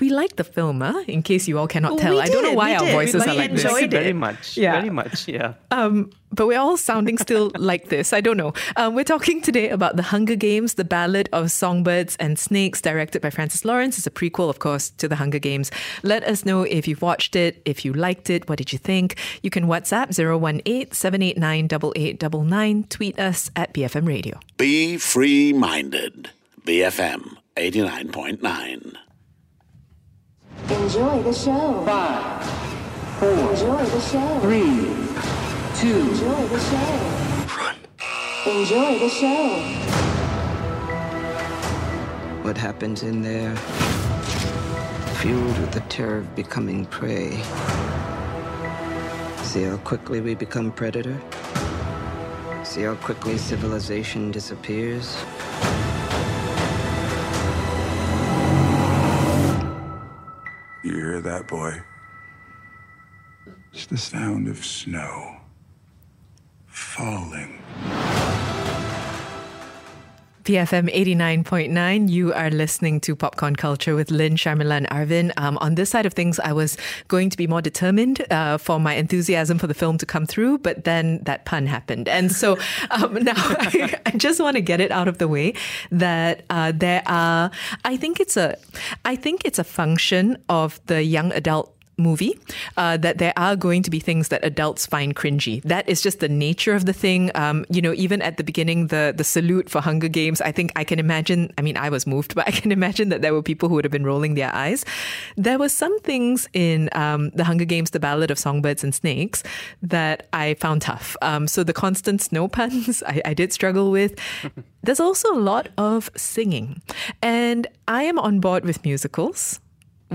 We 0.00 0.10
like 0.10 0.36
the 0.36 0.44
film, 0.44 0.80
huh? 0.80 1.02
in 1.06 1.22
case 1.22 1.46
you 1.48 1.58
all 1.58 1.66
cannot 1.68 1.98
tell. 1.98 2.14
We 2.14 2.20
I 2.20 2.26
don't 2.26 2.42
know 2.42 2.52
why 2.54 2.74
our 2.76 2.86
voices 2.90 3.24
We 3.24 3.32
are 3.32 3.34
like 3.34 3.52
this. 3.52 3.64
enjoyed 3.64 3.90
very 3.90 4.10
it. 4.10 4.14
much, 4.14 4.56
Yeah. 4.56 4.72
very 4.78 4.90
much, 4.90 5.28
yeah. 5.28 5.54
Um, 5.70 6.10
but 6.32 6.46
we're 6.48 6.58
all 6.58 6.76
sounding 6.76 7.16
still 7.18 7.52
like 7.58 7.88
this. 7.90 8.12
I 8.12 8.20
don't 8.20 8.36
know. 8.36 8.52
Um, 8.76 8.94
we're 8.96 9.04
talking 9.04 9.40
today 9.40 9.68
about 9.68 9.96
The 9.96 10.02
Hunger 10.02 10.34
Games, 10.34 10.74
The 10.74 10.84
Ballad 10.84 11.28
of 11.32 11.50
Songbirds 11.52 12.16
and 12.16 12.38
Snakes, 12.38 12.80
directed 12.80 13.22
by 13.22 13.30
Francis 13.30 13.64
Lawrence. 13.64 13.98
It's 13.98 14.06
a 14.06 14.10
prequel, 14.10 14.50
of 14.50 14.58
course, 14.58 14.90
to 14.98 15.06
The 15.06 15.16
Hunger 15.16 15.38
Games. 15.38 15.70
Let 16.02 16.24
us 16.24 16.44
know 16.44 16.62
if 16.62 16.88
you've 16.88 17.02
watched 17.02 17.36
it, 17.36 17.62
if 17.64 17.84
you 17.84 17.92
liked 17.92 18.30
it, 18.30 18.48
what 18.48 18.58
did 18.58 18.72
you 18.72 18.78
think? 18.78 19.16
You 19.42 19.50
can 19.50 19.66
WhatsApp 19.66 20.08
018 20.18 20.90
789 20.92 21.64
8899, 21.64 22.84
tweet 22.88 23.18
us 23.18 23.50
at 23.54 23.72
BFM 23.72 24.06
Radio. 24.08 24.40
Be 24.56 24.96
free 24.96 25.52
minded. 25.52 26.30
BFM 26.66 27.36
89.9. 27.56 28.94
Enjoy 30.70 31.22
the 31.22 31.32
show. 31.32 31.82
Five, 31.84 32.44
four, 33.18 33.28
Enjoy 33.30 33.84
the 33.84 34.00
show. 34.00 34.40
three, 34.40 34.96
two, 35.78 36.00
Enjoy 36.08 36.46
the 36.48 36.58
show. 36.58 37.56
Run. 37.58 37.76
Enjoy 38.46 38.98
the 38.98 39.08
show. 39.10 39.58
What 42.42 42.56
happens 42.56 43.02
in 43.02 43.20
there? 43.22 43.54
Fueled 45.20 45.58
with 45.58 45.72
the 45.72 45.80
terror 45.90 46.18
of 46.18 46.34
becoming 46.34 46.86
prey. 46.86 47.32
See 49.42 49.64
how 49.64 49.76
quickly 49.84 50.20
we 50.22 50.34
become 50.34 50.72
predator? 50.72 51.20
See 52.64 52.82
how 52.82 52.94
quickly 52.96 53.36
civilization 53.36 54.30
disappears? 54.30 55.16
You 60.84 60.92
hear 60.92 61.20
that, 61.22 61.48
boy? 61.48 61.80
It's 63.72 63.86
the 63.86 63.96
sound 63.96 64.48
of 64.48 64.62
snow 64.62 65.40
falling. 66.66 67.63
BFM 70.44 70.94
89.9, 70.94 72.10
you 72.10 72.34
are 72.34 72.50
listening 72.50 73.00
to 73.00 73.16
Popcorn 73.16 73.56
Culture 73.56 73.94
with 73.94 74.10
Lynn, 74.10 74.34
Sharmila, 74.34 74.76
and 74.76 74.86
Arvin. 74.90 75.32
Um, 75.38 75.56
on 75.62 75.74
this 75.74 75.88
side 75.88 76.04
of 76.04 76.12
things, 76.12 76.38
I 76.38 76.52
was 76.52 76.76
going 77.08 77.30
to 77.30 77.38
be 77.38 77.46
more 77.46 77.62
determined 77.62 78.30
uh, 78.30 78.58
for 78.58 78.78
my 78.78 78.92
enthusiasm 78.94 79.56
for 79.56 79.66
the 79.66 79.72
film 79.72 79.96
to 79.96 80.04
come 80.04 80.26
through, 80.26 80.58
but 80.58 80.84
then 80.84 81.20
that 81.22 81.46
pun 81.46 81.64
happened. 81.64 82.10
And 82.10 82.30
so 82.30 82.58
um, 82.90 83.14
now 83.24 83.32
I, 83.36 83.98
I 84.04 84.10
just 84.10 84.38
want 84.38 84.56
to 84.56 84.60
get 84.60 84.82
it 84.82 84.90
out 84.90 85.08
of 85.08 85.16
the 85.16 85.28
way 85.28 85.54
that 85.90 86.44
uh, 86.50 86.72
there 86.76 87.02
are, 87.06 87.50
I 87.86 87.96
think 87.96 88.20
it's 88.20 88.36
a, 88.36 88.58
I 89.06 89.16
think 89.16 89.46
it's 89.46 89.58
a 89.58 89.64
function 89.64 90.36
of 90.50 90.78
the 90.84 91.02
young 91.02 91.32
adult 91.32 91.73
movie 91.96 92.38
uh, 92.76 92.96
that 92.98 93.18
there 93.18 93.32
are 93.36 93.56
going 93.56 93.82
to 93.82 93.90
be 93.90 94.00
things 94.00 94.28
that 94.28 94.44
adults 94.44 94.86
find 94.86 95.14
cringy. 95.14 95.62
That 95.62 95.88
is 95.88 96.00
just 96.00 96.20
the 96.20 96.28
nature 96.28 96.74
of 96.74 96.86
the 96.86 96.92
thing. 96.92 97.30
Um, 97.34 97.64
you 97.68 97.80
know, 97.80 97.92
even 97.94 98.22
at 98.22 98.36
the 98.36 98.44
beginning, 98.44 98.88
the 98.88 99.14
the 99.16 99.24
salute 99.24 99.70
for 99.70 99.80
Hunger 99.80 100.08
Games, 100.08 100.40
I 100.40 100.52
think 100.52 100.72
I 100.76 100.84
can 100.84 100.98
imagine. 100.98 101.52
I 101.58 101.62
mean, 101.62 101.76
I 101.76 101.88
was 101.88 102.06
moved, 102.06 102.34
but 102.38 102.46
I 102.46 102.50
can 102.50 102.72
imagine 102.72 103.08
that 103.08 103.22
there 103.22 103.32
were 103.32 103.42
people 103.42 103.68
who 103.68 103.76
would 103.76 103.84
have 103.84 103.92
been 103.92 104.06
rolling 104.06 104.34
their 104.34 104.54
eyes. 104.54 104.84
There 105.36 105.58
were 105.58 105.68
some 105.68 105.98
things 106.00 106.48
in 106.52 106.88
um, 106.92 107.30
the 107.30 107.44
Hunger 107.44 107.64
Games, 107.64 107.90
the 107.90 108.00
Ballad 108.00 108.30
of 108.30 108.38
Songbirds 108.38 108.84
and 108.84 108.94
Snakes, 108.94 109.42
that 109.82 110.28
I 110.32 110.54
found 110.54 110.82
tough. 110.82 111.16
Um, 111.22 111.46
so 111.48 111.64
the 111.64 111.72
constant 111.72 112.22
snow 112.22 112.48
puns, 112.56 113.02
I, 113.06 113.22
I 113.24 113.34
did 113.34 113.52
struggle 113.52 113.90
with. 113.90 114.18
There's 114.82 115.00
also 115.00 115.32
a 115.32 115.40
lot 115.40 115.68
of 115.78 116.10
singing, 116.16 116.82
and 117.22 117.66
I 117.88 118.02
am 118.04 118.18
on 118.18 118.40
board 118.40 118.64
with 118.64 118.84
musicals 118.84 119.60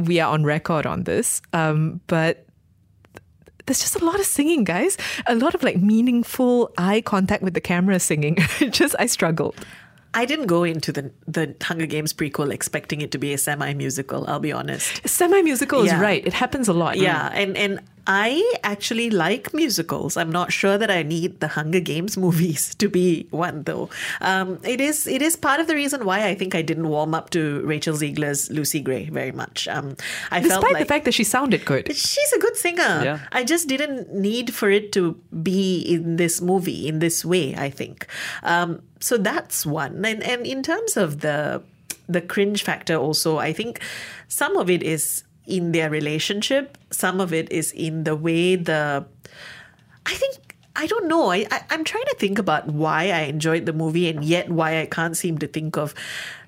we 0.06 0.20
are 0.20 0.32
on 0.32 0.44
record 0.44 0.86
on 0.86 1.04
this. 1.04 1.42
Um, 1.54 2.02
but 2.08 2.46
there's 3.66 3.80
just 3.80 4.02
a 4.02 4.04
lot 4.04 4.20
of 4.20 4.26
singing, 4.26 4.64
guys. 4.64 4.98
A 5.28 5.36
lot 5.36 5.54
of 5.54 5.64
like 5.64 5.78
meaningful 5.78 6.72
eye 6.78 7.02
contact 7.02 7.44
with 7.44 7.54
the 7.54 7.62
camera 7.62 8.00
singing. 8.00 8.36
just 8.72 8.96
I 8.98 9.06
struggled. 9.06 9.56
I 10.14 10.26
didn't 10.26 10.48
go 10.48 10.64
into 10.64 10.92
the 10.92 11.12
the 11.28 11.56
Hunger 11.62 11.86
Games 11.86 12.14
prequel 12.14 12.52
expecting 12.52 13.02
it 13.02 13.12
to 13.12 13.20
be 13.20 13.32
a 13.32 13.38
semi 13.38 13.74
musical. 13.74 14.26
I'll 14.28 14.40
be 14.40 14.52
honest. 14.52 15.08
Semi 15.08 15.42
musical 15.44 15.84
is 15.84 15.94
right. 15.94 16.26
It 16.26 16.34
happens 16.34 16.68
a 16.68 16.74
lot. 16.74 16.98
Yeah, 16.98 17.30
and 17.34 17.56
and 17.56 17.80
I 18.12 18.44
actually 18.64 19.12
like 19.12 19.54
musicals. 19.54 20.18
I'm 20.18 20.32
not 20.32 20.52
sure 20.52 20.80
that 20.80 20.90
I 20.90 21.04
need 21.04 21.42
the 21.42 21.50
Hunger 21.50 21.80
Games 21.80 22.18
movies 22.26 22.74
to 22.76 22.90
be 22.90 23.28
one 23.30 23.62
though. 23.64 23.92
Um, 24.20 24.60
it 24.64 24.82
is 24.82 25.06
it 25.06 25.22
is 25.22 25.36
part 25.36 25.60
of 25.60 25.68
the 25.68 25.76
reason 25.76 26.04
why 26.06 26.26
I 26.26 26.34
think 26.34 26.56
I 26.56 26.64
didn't 26.64 26.90
warm 26.90 27.14
up 27.14 27.30
to 27.32 27.62
Rachel 27.62 27.96
Zegler's 27.96 28.50
Lucy 28.50 28.82
Gray 28.82 29.10
very 29.10 29.32
much. 29.32 29.68
Um, 29.68 29.96
I 30.32 30.40
Despite 30.40 30.62
felt 30.62 30.74
like 30.74 30.80
the 30.80 30.90
fact 30.92 31.06
that 31.06 31.14
she 31.14 31.24
sounded 31.24 31.66
good. 31.66 31.96
She's 31.96 32.34
a 32.34 32.40
good 32.40 32.58
singer. 32.58 33.02
Yeah. 33.04 33.20
I 33.32 33.44
just 33.44 33.68
didn't 33.68 34.12
need 34.12 34.56
for 34.56 34.72
it 34.72 34.92
to 34.94 35.14
be 35.44 35.80
in 35.80 36.16
this 36.16 36.42
movie 36.42 36.88
in 36.88 36.98
this 36.98 37.24
way. 37.24 37.56
I 37.56 37.70
think. 37.70 38.08
Um, 38.42 38.82
so 39.00 39.18
that's 39.18 39.68
one. 39.68 40.04
And 40.04 40.24
and 40.24 40.48
in 40.48 40.64
terms 40.64 40.98
of 40.98 41.20
the 41.22 41.62
the 42.08 42.22
cringe 42.22 42.64
factor, 42.64 42.96
also, 42.96 43.38
I 43.38 43.54
think 43.54 43.82
some 44.28 44.58
of 44.58 44.68
it 44.68 44.82
is 44.82 45.24
in 45.50 45.72
their 45.72 45.90
relationship. 45.90 46.78
Some 46.92 47.20
of 47.20 47.34
it 47.34 47.52
is 47.52 47.72
in 47.72 48.04
the 48.04 48.16
way 48.16 48.56
the. 48.56 49.06
I 50.06 50.14
think 50.14 50.56
I 50.76 50.88
don't 50.88 51.08
know. 51.08 51.32
I, 51.32 51.46
I 51.52 51.64
I'm 51.70 51.84
trying 51.84 52.06
to 52.06 52.16
think 52.16 52.40
about 52.40 52.68
why 52.68 53.12
I 53.12 53.22
enjoyed 53.28 53.66
the 53.66 53.74
movie 53.74 54.08
and 54.10 54.24
yet 54.24 54.50
why 54.50 54.80
I 54.82 54.86
can't 54.86 55.18
seem 55.18 55.38
to 55.40 55.48
think 55.48 55.76
of 55.76 55.94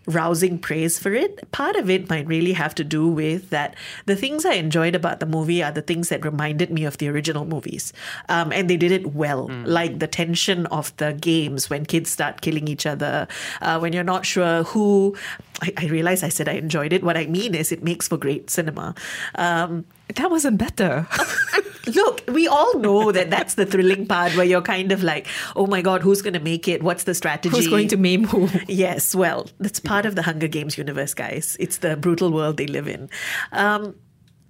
rousing 0.08 0.58
praise 0.58 0.98
for 0.98 1.13
it. 1.13 1.51
Part 1.51 1.75
of 1.75 1.89
it 1.89 2.10
might 2.10 2.27
really 2.27 2.53
have 2.53 2.74
to 2.75 2.84
do 2.84 3.08
with 3.08 3.50
that 3.51 3.75
the 4.05 4.15
things 4.15 4.46
I 4.46 4.53
enjoyed 4.53 4.96
about 4.96 5.20
the 5.20 5.25
movie 5.25 5.62
are 5.62 5.72
the 5.72 5.81
things 5.81 6.10
that 6.10 6.25
reminded 6.25 6.72
me 6.72 6.86
of 6.86 6.98
the 6.98 7.08
original 7.08 7.46
movies. 7.46 7.93
Um, 8.27 8.51
and 8.51 8.70
they 8.70 8.77
did 8.77 8.91
it 8.91 9.13
well, 9.13 9.48
like 9.63 10.00
the 10.00 10.08
tension 10.08 10.65
of 10.67 10.96
the 10.98 11.13
games 11.13 11.70
when 11.70 11.86
kids 11.86 12.10
start 12.10 12.41
killing 12.41 12.67
each 12.67 12.86
other, 12.86 13.27
uh, 13.62 13.79
when 13.79 13.93
you're 13.93 14.03
not 14.03 14.25
sure 14.25 14.63
who. 14.63 15.15
I, 15.62 15.74
I 15.77 15.86
realize 15.88 16.24
I 16.24 16.29
said 16.29 16.50
I 16.50 16.53
enjoyed 16.53 16.91
it. 16.93 17.03
What 17.03 17.17
I 17.17 17.27
mean 17.27 17.53
is 17.53 17.72
it 17.72 17.84
makes 17.84 18.08
for 18.08 18.17
great 18.17 18.50
cinema. 18.50 18.96
Um, 19.36 19.86
that 20.15 20.30
wasn't 20.30 20.58
better. 20.58 21.08
Look, 21.88 22.24
we 22.27 22.48
all 22.48 22.77
know 22.77 23.12
that 23.12 23.30
that's 23.30 23.56
the 23.56 23.65
thrilling 23.65 24.06
part 24.06 24.36
where 24.36 24.46
you're 24.46 24.62
kind 24.62 24.91
of 24.91 25.01
like, 25.01 25.27
oh 25.56 25.65
my 25.65 25.82
God, 25.82 26.01
who's 26.01 26.22
going 26.22 26.34
to 26.34 26.39
make 26.39 26.68
it? 26.68 26.84
What's 26.84 27.06
the 27.06 27.15
strategy? 27.15 27.56
Who's 27.56 27.68
going 27.68 27.88
to 27.89 27.98
maim 27.98 28.25
who? 28.25 28.50
Yes, 28.68 29.15
well, 29.15 29.50
that's 29.60 29.80
part 29.80 30.06
of 30.06 30.15
the 30.15 30.22
Hunger 30.22 30.48
Games 30.48 30.77
universe, 30.77 31.13
guys. 31.13 31.58
It's 31.60 31.77
the 31.77 31.96
brutal 31.98 32.32
world 32.32 32.58
they 32.58 32.68
live 32.68 32.88
in. 32.88 33.10
Um, 33.51 33.96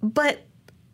but 0.01 0.41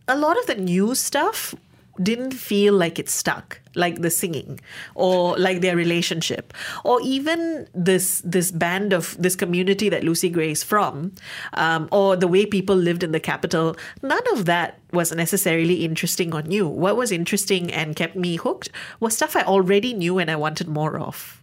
a 0.08 0.18
lot 0.18 0.38
of 0.38 0.46
the 0.46 0.56
new 0.56 0.96
stuff 0.96 1.56
didn't 2.02 2.32
feel 2.32 2.74
like 2.74 3.00
it 3.00 3.10
stuck 3.10 3.60
like 3.76 4.02
the 4.02 4.10
singing 4.10 4.60
or 4.96 5.38
like 5.38 5.62
their 5.62 5.76
relationship 5.76 6.54
or 6.84 7.00
even 7.02 7.68
this 7.74 8.22
this 8.26 8.52
band 8.52 8.94
of 8.94 9.16
this 9.20 9.36
community 9.36 9.90
that 9.90 10.04
lucy 10.04 10.30
gray 10.30 10.52
is 10.52 10.64
from 10.64 11.14
um, 11.54 11.88
or 11.92 12.16
the 12.16 12.28
way 12.28 12.46
people 12.46 12.76
lived 12.76 13.04
in 13.04 13.12
the 13.12 13.20
capital 13.20 13.76
none 14.02 14.24
of 14.34 14.46
that 14.46 14.80
was 14.92 15.14
necessarily 15.14 15.86
interesting 15.86 16.34
or 16.34 16.42
new 16.42 16.68
what 16.68 16.98
was 16.98 17.12
interesting 17.12 17.72
and 17.72 17.96
kept 17.96 18.16
me 18.16 18.36
hooked 18.36 18.70
was 19.00 19.16
stuff 19.16 19.36
i 19.36 19.44
already 19.44 19.94
knew 19.94 20.18
and 20.18 20.32
i 20.32 20.36
wanted 20.36 20.68
more 20.68 20.98
of 20.98 21.42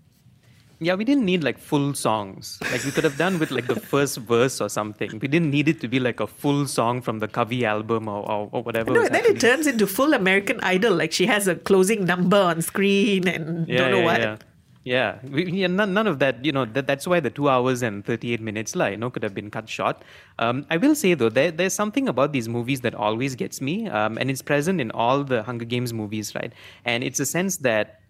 yeah, 0.81 0.95
we 0.95 1.05
didn't 1.05 1.25
need 1.25 1.45
like 1.45 1.59
full 1.59 1.95
songs. 1.95 2.59
Like 2.71 2.85
we 2.85 2.91
could 2.91 3.05
have 3.05 3.17
done 3.17 3.39
with 3.39 3.51
like 3.51 3.67
the 3.67 3.81
first 3.81 4.19
verse 4.19 4.61
or 4.61 4.69
something. 4.69 5.19
We 5.21 5.29
didn't 5.29 5.51
need 5.51 5.69
it 5.69 5.81
to 5.81 5.89
be 5.89 6.01
like 6.01 6.21
a 6.21 6.27
full 6.27 6.67
song 6.67 7.01
from 7.01 7.21
the 7.21 7.29
Kavi 7.29 7.63
album 7.63 8.09
or, 8.09 8.29
or, 8.31 8.49
or 8.53 8.63
whatever. 8.63 8.91
No, 8.91 9.09
then 9.09 9.25
it 9.25 9.41
turns 9.41 9.67
into 9.67 9.87
full 9.87 10.15
American 10.15 10.61
Idol. 10.61 10.95
Like 10.95 11.13
she 11.13 11.27
has 11.27 11.49
a 11.49 11.55
closing 11.55 12.05
number 12.05 12.37
on 12.37 12.63
screen 12.63 13.29
and 13.29 13.69
yeah, 13.69 13.79
don't 13.79 13.91
know 13.91 13.99
yeah, 13.99 14.05
what. 14.05 14.21
Yeah. 14.21 14.37
Yeah, 14.85 15.19
we, 15.31 15.51
yeah 15.51 15.67
none, 15.67 15.95
none 15.95 16.07
of 16.07 16.19
that, 16.19 16.45
you 16.45 16.53
know, 16.53 16.67
that, 16.67 16.87
that's 16.87 17.07
why 17.07 17.19
the 17.19 17.31
two 17.31 17.49
hours 17.49 17.81
and 17.81 18.05
38 18.05 18.43
minutes, 18.43 18.77
like, 18.77 18.91
you 18.91 18.97
know, 18.99 19.09
could 19.09 19.23
have 19.23 19.35
been 19.35 19.51
cut 19.51 19.67
short. 19.67 20.03
Um, 20.39 20.67
I 20.69 20.77
will 20.77 20.95
say, 20.95 21.15
though, 21.15 21.31
there, 21.31 21.51
there's 21.51 21.73
something 21.73 22.07
about 22.07 22.35
these 22.35 22.51
movies 22.51 22.83
that 22.83 22.95
always 22.95 23.35
gets 23.35 23.63
me, 23.63 23.89
um, 23.89 24.19
and 24.19 24.31
it's 24.31 24.43
present 24.43 24.83
in 24.83 24.91
all 24.91 25.25
the 25.25 25.43
Hunger 25.43 25.65
Games 25.65 25.95
movies, 25.95 26.35
right? 26.35 26.53
And 26.85 27.03
it's 27.03 27.19
a 27.19 27.25
sense 27.25 27.57
that 27.59 28.01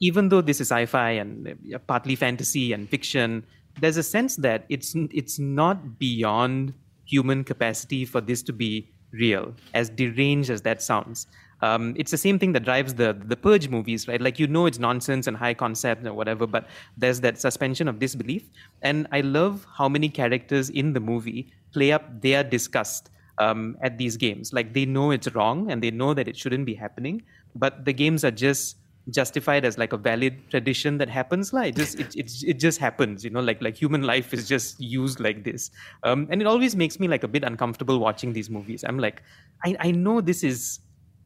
even 0.00 0.28
though 0.28 0.40
this 0.40 0.60
is 0.60 0.68
sci-fi 0.70 1.10
and 1.10 1.80
partly 1.86 2.16
fantasy 2.16 2.72
and 2.72 2.88
fiction, 2.88 3.44
there's 3.80 3.96
a 3.96 4.02
sense 4.02 4.36
that 4.36 4.64
it's 4.68 4.94
it's 5.10 5.38
not 5.38 5.98
beyond 5.98 6.74
human 7.04 7.44
capacity 7.44 8.04
for 8.04 8.20
this 8.20 8.42
to 8.42 8.52
be 8.52 8.88
real, 9.12 9.54
as 9.74 9.88
deranged 9.88 10.50
as 10.50 10.62
that 10.62 10.82
sounds. 10.82 11.26
Um, 11.62 11.94
it's 11.96 12.10
the 12.10 12.18
same 12.18 12.38
thing 12.38 12.52
that 12.52 12.64
drives 12.64 12.94
the 12.94 13.14
the 13.14 13.36
Purge 13.36 13.68
movies, 13.68 14.06
right? 14.08 14.20
Like 14.20 14.38
you 14.38 14.46
know 14.46 14.66
it's 14.66 14.78
nonsense 14.78 15.26
and 15.26 15.36
high 15.36 15.54
concept 15.54 16.06
or 16.06 16.12
whatever, 16.12 16.46
but 16.46 16.66
there's 16.96 17.20
that 17.20 17.38
suspension 17.38 17.88
of 17.88 17.98
disbelief. 17.98 18.48
And 18.82 19.06
I 19.12 19.22
love 19.22 19.66
how 19.76 19.88
many 19.88 20.08
characters 20.08 20.68
in 20.68 20.92
the 20.92 21.00
movie 21.00 21.52
play 21.72 21.92
up 21.92 22.20
their 22.20 22.44
disgust 22.44 23.10
um, 23.38 23.76
at 23.80 23.96
these 23.96 24.16
games. 24.16 24.52
Like 24.52 24.74
they 24.74 24.84
know 24.84 25.10
it's 25.10 25.34
wrong 25.34 25.70
and 25.70 25.82
they 25.82 25.90
know 25.90 26.12
that 26.14 26.28
it 26.28 26.36
shouldn't 26.36 26.66
be 26.66 26.74
happening, 26.74 27.22
but 27.54 27.84
the 27.84 27.92
games 27.92 28.24
are 28.24 28.30
just 28.30 28.76
justified 29.10 29.64
as 29.64 29.78
like 29.78 29.92
a 29.92 29.96
valid 29.96 30.38
tradition 30.50 30.98
that 30.98 31.08
happens 31.08 31.52
like 31.52 31.74
it 31.74 31.76
just 31.76 32.00
it, 32.00 32.16
it, 32.16 32.32
it 32.44 32.54
just 32.54 32.80
happens 32.80 33.24
you 33.24 33.30
know 33.30 33.40
like 33.40 33.62
like 33.62 33.76
human 33.76 34.02
life 34.02 34.34
is 34.34 34.48
just 34.48 34.80
used 34.80 35.20
like 35.20 35.44
this. 35.44 35.70
Um, 36.02 36.26
and 36.30 36.40
it 36.40 36.46
always 36.46 36.74
makes 36.74 36.98
me 36.98 37.06
like 37.08 37.22
a 37.22 37.28
bit 37.28 37.44
uncomfortable 37.44 37.98
watching 37.98 38.32
these 38.32 38.50
movies. 38.50 38.84
I'm 38.86 38.98
like 38.98 39.22
i, 39.64 39.76
I 39.80 39.90
know 39.90 40.20
this 40.20 40.42
is 40.42 40.80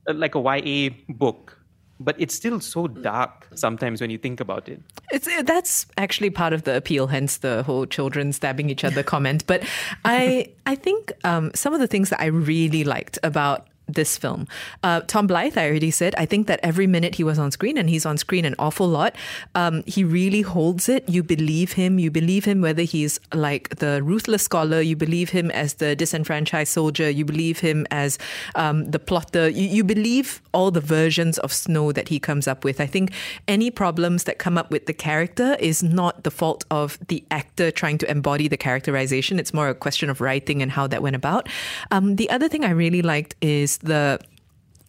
uh, 0.08 0.14
like 0.14 0.34
a 0.34 0.40
ya 0.40 0.90
book 1.08 1.60
but 2.00 2.16
it's 2.18 2.34
still 2.34 2.58
so 2.60 2.88
dark 2.88 3.46
sometimes 3.54 4.00
when 4.00 4.08
you 4.08 4.16
think 4.16 4.40
about 4.40 4.68
it. 4.68 4.80
It's 5.12 5.28
that's 5.42 5.87
actually 5.99 6.30
part 6.30 6.54
of 6.54 6.64
the 6.64 6.75
appeal 6.75 7.06
hence 7.06 7.38
the 7.38 7.62
whole 7.62 7.84
children 7.84 8.32
stabbing 8.32 8.70
each 8.70 8.84
other 8.84 9.02
comment. 9.14 9.46
But 9.46 9.62
i 10.04 10.52
i 10.66 10.75
think 10.75 11.12
um, 11.25 11.50
some 11.54 11.75
of 11.75 11.80
the 11.80 11.87
things 11.87 12.10
that 12.10 12.20
i 12.20 12.26
really 12.26 12.84
liked 12.84 13.18
about 13.22 13.68
this 13.92 14.16
film. 14.16 14.47
Uh, 14.82 15.00
Tom 15.02 15.28
Blyth, 15.28 15.56
I 15.56 15.68
already 15.68 15.90
said, 15.90 16.14
I 16.16 16.26
think 16.26 16.47
that 16.47 16.61
every 16.62 16.87
minute 16.87 17.16
he 17.16 17.25
was 17.25 17.38
on 17.38 17.50
screen, 17.50 17.76
and 17.78 17.88
he's 17.88 18.06
on 18.06 18.18
screen 18.18 18.44
an 18.44 18.54
awful 18.59 18.88
lot, 18.88 19.16
um, 19.54 19.82
he 19.87 20.04
really 20.04 20.42
holds 20.42 20.88
it. 20.88 21.09
You 21.09 21.23
believe 21.23 21.73
him. 21.73 21.99
You 21.99 22.11
believe 22.11 22.44
him 22.44 22.61
whether 22.61 22.82
he's 22.82 23.20
like 23.35 23.76
the 23.76 24.02
ruthless 24.02 24.42
scholar, 24.42 24.80
you 24.80 24.97
believe 24.97 25.30
him 25.30 25.50
as 25.50 25.75
the 25.75 25.97
disenfranchised 25.97 26.73
soldier, 26.73 27.09
you 27.11 27.25
believe 27.25 27.61
him 27.61 27.87
as 27.90 28.18
um, 28.54 28.90
the 28.90 28.99
plotter. 28.99 29.49
You, 29.49 29.66
you 29.68 29.85
believe 29.85 30.42
all 30.52 30.70
the 30.70 30.80
versions 30.80 31.38
of 31.38 31.52
Snow 31.52 31.92
that 31.92 32.09
he 32.09 32.18
comes 32.18 32.47
up 32.47 32.64
with. 32.64 32.80
I 32.80 32.87
think 32.87 33.12
any 33.49 33.70
problems 33.70 34.25
that 34.25 34.38
come 34.38 34.59
up 34.59 34.70
with 34.70 34.87
the 34.87 34.92
character 34.92 35.56
is 35.60 35.82
not 35.82 36.25
the 36.25 36.30
fault 36.30 36.65
of 36.71 36.99
the 37.08 37.25
actor 37.30 37.71
trying 37.71 37.99
to 37.99 38.10
embody 38.10 38.49
the 38.49 38.56
characterization. 38.56 39.38
It's 39.38 39.54
more 39.54 39.69
a 39.69 39.75
question 39.75 40.10
of 40.10 40.21
writing 40.21 40.62
and 40.62 40.71
how 40.73 40.86
that 40.86 41.02
went 41.02 41.17
about. 41.17 41.49
Um, 41.91 42.17
the 42.17 42.30
other 42.30 42.49
thing 42.49 42.65
I 42.65 42.71
really 42.71 43.02
liked 43.02 43.34
is 43.41 43.78
the 43.80 44.21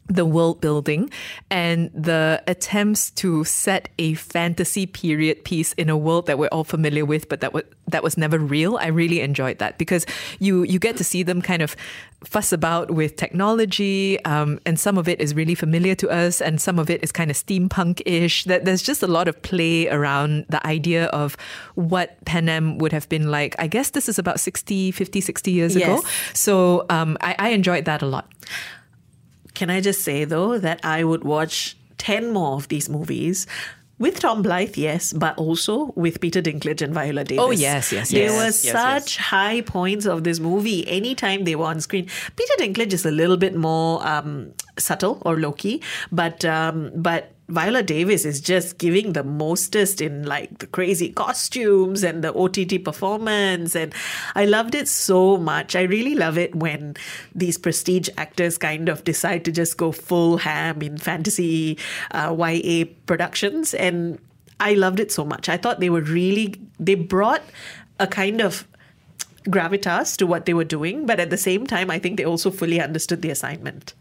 the 0.08 0.26
world 0.26 0.60
building 0.60 1.10
and 1.50 1.90
the 1.94 2.44
attempts 2.46 3.12
to 3.12 3.46
set 3.46 3.88
a 3.98 4.14
fantasy 4.16 4.86
period 4.86 5.46
piece 5.46 5.72
in 5.74 5.90
a 5.90 5.96
world 5.96 6.26
that 6.28 6.38
we're 6.38 6.50
all 6.50 6.66
familiar 6.66 7.06
with, 7.06 7.30
but 7.30 7.40
that 7.40 7.54
was 7.54 7.64
that 7.88 8.04
was 8.04 8.18
never 8.18 8.38
real. 8.38 8.76
I 8.76 8.88
really 8.88 9.22
enjoyed 9.22 9.60
that 9.60 9.78
because 9.78 10.06
you 10.40 10.64
you 10.64 10.80
get 10.80 10.98
to 10.98 11.06
see 11.06 11.24
them 11.24 11.42
kind 11.42 11.62
of 11.62 11.78
fuss 12.26 12.52
about 12.52 12.92
with 12.92 13.16
technology, 13.16 14.22
um, 14.26 14.60
and 14.66 14.78
some 14.78 14.98
of 14.98 15.08
it 15.08 15.22
is 15.22 15.34
really 15.34 15.56
familiar 15.56 15.96
to 15.96 16.10
us, 16.10 16.42
and 16.42 16.60
some 16.60 16.78
of 16.78 16.90
it 16.90 17.02
is 17.04 17.14
kind 17.14 17.32
of 17.32 17.38
steampunk-ish. 17.38 18.44
That 18.46 18.66
there's 18.66 18.82
just 18.82 19.02
a 19.04 19.08
lot 19.08 19.30
of 19.30 19.42
play 19.44 19.88
around 19.88 20.46
the 20.50 20.66
idea 20.68 21.06
of 21.08 21.38
what 21.76 22.18
Panem 22.26 22.80
would 22.80 22.92
have 22.92 23.08
been 23.08 23.32
like. 23.32 23.56
I 23.60 23.68
guess 23.68 23.92
this 23.92 24.10
is 24.10 24.20
about 24.20 24.42
60, 24.42 24.92
50, 24.92 25.22
60 25.22 25.52
years 25.52 25.76
Yes. 25.76 26.00
ago. 26.00 26.10
So 26.34 26.86
um, 26.90 27.18
I, 27.22 27.36
I 27.40 27.50
enjoyed 27.50 27.86
that 27.86 28.02
a 28.02 28.06
lot. 28.08 28.28
Can 29.62 29.70
I 29.70 29.80
just 29.80 30.02
say 30.02 30.26
though 30.26 30.58
that 30.58 30.80
I 30.84 31.04
would 31.04 31.24
watch 31.24 31.78
10 32.00 32.34
more 32.34 32.56
of 32.56 32.68
these 32.70 32.90
movies 32.90 33.46
with 34.00 34.20
Tom 34.20 34.44
Blyth, 34.44 34.76
yes, 34.76 35.14
but 35.14 35.38
also 35.38 35.94
with 35.96 36.20
Peter 36.20 36.42
Dinklage 36.42 36.82
and 36.82 36.92
Viola 36.96 37.24
Davis. 37.24 37.46
Oh, 37.46 37.52
yes, 37.52 37.92
yes, 37.92 38.12
yes. 38.12 38.12
There 38.12 38.32
were 38.32 38.46
Yes, 38.46 38.66
yes. 38.66 38.74
such 38.74 39.18
high 39.18 39.62
points 39.62 40.08
of 40.08 40.24
this 40.24 40.40
movie 40.40 40.88
anytime 40.88 41.44
they 41.44 41.56
were 41.56 41.68
on 41.68 41.80
screen. 41.80 42.08
Peter 42.36 42.54
Dinklage 42.58 42.94
is 42.94 43.06
a 43.06 43.12
little 43.12 43.38
bit 43.38 43.54
more 43.56 44.02
um, 44.08 44.52
subtle 44.82 45.22
or 45.26 45.38
low 45.38 45.52
key, 45.54 45.82
but 46.12 46.44
um, 46.46 46.92
but 46.96 47.32
Viola 47.52 47.84
Davis 47.84 48.24
is 48.24 48.40
just 48.40 48.78
giving 48.78 49.12
the 49.12 49.26
mostest 49.26 50.00
in 50.00 50.26
like 50.26 50.60
the 50.60 50.68
crazy 50.68 51.12
costumes 51.12 52.02
and 52.02 52.24
the 52.24 52.34
OTT 52.34 52.84
performance. 52.84 53.76
And 53.76 53.94
I 54.36 54.46
loved 54.46 54.74
it 54.74 54.88
so 54.88 55.36
much. 55.36 55.76
I 55.76 55.82
really 55.82 56.16
love 56.16 56.38
it 56.38 56.56
when 56.56 56.96
these 57.36 57.58
prestige 57.58 58.08
actors 58.18 58.58
kind 58.58 58.88
of 58.88 59.04
decide 59.04 59.44
to 59.46 59.52
just 59.52 59.76
go 59.76 59.92
full 59.92 60.38
ham 60.38 60.82
in 60.82 60.98
fantasy 60.98 61.78
uh, 62.12 62.34
YA 62.40 62.86
productions. 63.06 63.74
And 63.74 64.18
I 64.62 64.74
loved 64.74 65.02
it 65.02 65.12
so 65.12 65.26
much. 65.26 65.50
I 65.50 65.58
thought 65.58 65.82
they 65.82 65.90
were 65.90 66.02
really, 66.02 66.56
they 66.80 66.96
brought 66.96 67.44
a 68.00 68.08
kind 68.08 68.40
of 68.40 68.66
gravitas 69.46 70.16
to 70.18 70.26
what 70.26 70.46
they 70.46 70.54
were 70.54 70.64
doing. 70.64 71.06
But 71.06 71.20
at 71.20 71.32
the 71.32 71.38
same 71.38 71.68
time, 71.68 71.92
I 71.92 72.00
think 72.00 72.16
they 72.16 72.24
also 72.24 72.50
fully 72.50 72.80
understood 72.80 73.22
the 73.22 73.30
assignment. 73.30 73.94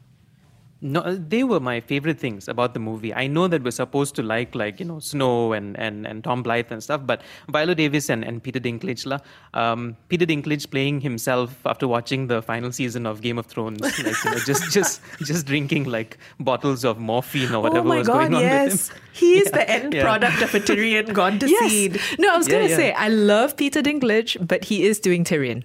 No, 0.82 1.14
they 1.14 1.44
were 1.44 1.60
my 1.60 1.80
favorite 1.80 2.18
things 2.18 2.48
about 2.48 2.72
the 2.72 2.80
movie. 2.80 3.12
I 3.14 3.26
know 3.26 3.48
that 3.48 3.62
we're 3.62 3.70
supposed 3.70 4.14
to 4.14 4.22
like, 4.22 4.54
like 4.54 4.80
you 4.80 4.86
know, 4.86 4.98
Snow 4.98 5.52
and 5.52 5.78
and, 5.78 6.06
and 6.06 6.24
Tom 6.24 6.42
Blyth 6.42 6.70
and 6.70 6.82
stuff, 6.82 7.02
but 7.04 7.20
Viola 7.50 7.74
Davis 7.74 8.08
and, 8.08 8.24
and 8.24 8.42
Peter 8.42 8.58
Dinklage, 8.58 9.04
la, 9.04 9.18
um, 9.52 9.96
Peter 10.08 10.24
Dinklage 10.24 10.70
playing 10.70 11.02
himself 11.02 11.54
after 11.66 11.86
watching 11.86 12.28
the 12.28 12.40
final 12.40 12.72
season 12.72 13.04
of 13.04 13.20
Game 13.20 13.36
of 13.38 13.44
Thrones, 13.46 13.80
like 13.80 13.98
you 13.98 14.04
know, 14.04 14.12
just 14.46 14.70
just 14.78 15.02
just 15.18 15.46
drinking 15.46 15.84
like 15.84 16.16
bottles 16.38 16.84
of 16.84 16.98
morphine 16.98 17.54
or 17.54 17.62
whatever 17.62 17.88
oh 17.88 17.96
was 17.98 18.06
God, 18.06 18.14
going 18.14 18.34
on 18.34 18.40
yes. 18.40 18.72
with 18.72 18.90
him. 18.90 19.02
He 19.12 19.38
is 19.38 19.50
Yeah, 19.50 19.58
the 19.58 19.70
end 19.70 19.94
yeah. 19.94 20.02
product 20.02 20.40
of 20.42 20.54
a 20.54 20.60
Tyrion 20.60 21.12
gone 21.12 21.38
to 21.40 21.48
seed. 21.68 21.96
Yes. 21.96 22.16
No, 22.18 22.32
I 22.32 22.36
was 22.38 22.46
to 22.46 22.68
yeah. 22.68 22.76
say, 22.76 22.92
I 22.92 23.08
love 23.08 23.56
Peter 23.56 23.82
Dinklage, 23.82 24.46
but 24.46 24.64
he 24.64 24.84
is 24.86 24.98
doing 24.98 25.24
Tyrion. 25.24 25.64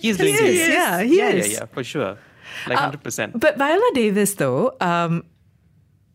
He's 0.00 0.16
doing 0.18 0.34
He 0.34 0.38
it. 0.40 0.54
is, 0.54 0.68
yeah, 0.68 1.02
he 1.02 1.20
is. 1.20 1.48
yeah, 1.52 1.58
yeah, 1.60 1.66
for 1.66 1.82
sure, 1.84 2.18
like 2.66 2.78
Uh, 2.78 2.82
hundred 2.82 3.02
percent. 3.02 3.38
But 3.38 3.56
Viola 3.58 3.90
Davis, 3.94 4.34
though, 4.34 4.74
um, 4.80 5.22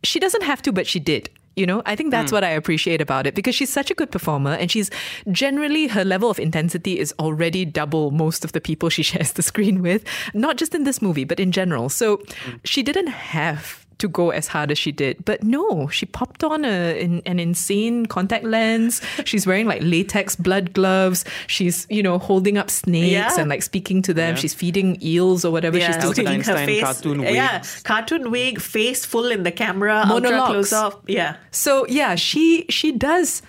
she 0.03 0.19
doesn't 0.19 0.43
have 0.43 0.61
to, 0.63 0.71
but 0.71 0.87
she 0.87 0.99
did. 0.99 1.29
You 1.55 1.67
know, 1.67 1.83
I 1.85 1.95
think 1.95 2.09
that's 2.09 2.31
Hmm. 2.31 2.35
what 2.37 2.43
I 2.43 2.49
appreciate 2.49 2.99
about 2.99 3.27
it 3.27 3.35
because 3.35 3.53
she's 3.53 3.71
such 3.71 3.91
a 3.91 3.93
good 3.93 4.09
performer 4.09 4.53
and 4.53 4.71
she's 4.71 4.89
generally 5.31 5.85
her 5.87 6.03
level 6.03 6.31
of 6.31 6.39
intensity 6.39 6.97
is 6.97 7.13
already 7.19 7.63
double 7.63 8.09
most 8.09 8.43
of 8.43 8.53
the 8.53 8.59
people 8.59 8.89
she 8.89 9.03
shares 9.11 9.33
the 9.33 9.43
screen 9.43 9.83
with, 9.83 10.03
not 10.33 10.57
just 10.57 10.73
in 10.73 10.83
this 10.83 10.99
movie, 10.99 11.25
but 11.25 11.39
in 11.39 11.51
general. 11.51 11.89
So 11.89 12.17
Hmm. 12.17 12.55
she 12.65 12.81
didn't 12.81 13.07
have 13.07 13.82
to 14.03 14.07
go 14.09 14.29
as 14.31 14.47
hard 14.47 14.69
as 14.69 14.77
she 14.77 14.91
did. 14.91 15.23
But 15.25 15.43
no, 15.43 15.87
she 15.87 16.05
popped 16.05 16.43
on 16.43 16.65
a, 16.65 16.99
an, 17.01 17.21
an 17.25 17.39
insane 17.39 18.05
contact 18.05 18.43
lens. 18.43 19.01
She's 19.25 19.47
wearing 19.47 19.65
like 19.65 19.81
latex 19.81 20.35
blood 20.35 20.73
gloves. 20.73 21.23
She's, 21.47 21.87
you 21.89 22.03
know, 22.03 22.19
holding 22.19 22.57
up 22.57 22.69
snakes 22.69 23.11
Yeah. 23.11 23.39
and 23.39 23.49
like 23.49 23.63
speaking 23.63 24.01
to 24.03 24.13
them. 24.13 24.35
Yeah. 24.35 24.41
She's 24.41 24.53
feeding 24.53 25.01
eels 25.01 25.45
or 25.45 25.51
whatever 25.51 25.77
Yeah, 25.77 25.87
she's 25.87 26.01
doing. 26.03 26.13
sticking 26.13 26.41
her 26.43 26.53
Einstein 26.53 26.65
face. 26.67 26.83
cartoon 26.83 27.21
yeah, 27.23 27.63
cartoon 27.83 28.29
wig, 28.31 28.59
face 28.59 29.05
full 29.05 29.31
in 29.31 29.43
the 29.43 29.51
camera, 29.51 30.03
ultra 30.05 30.31
Monologues. 30.31 30.69
close 30.69 30.73
off. 30.73 30.97
Yeah. 31.07 31.37
So 31.51 31.85
yeah, 31.87 32.15
she 32.15 32.65
she 32.69 32.91
does 32.91 33.41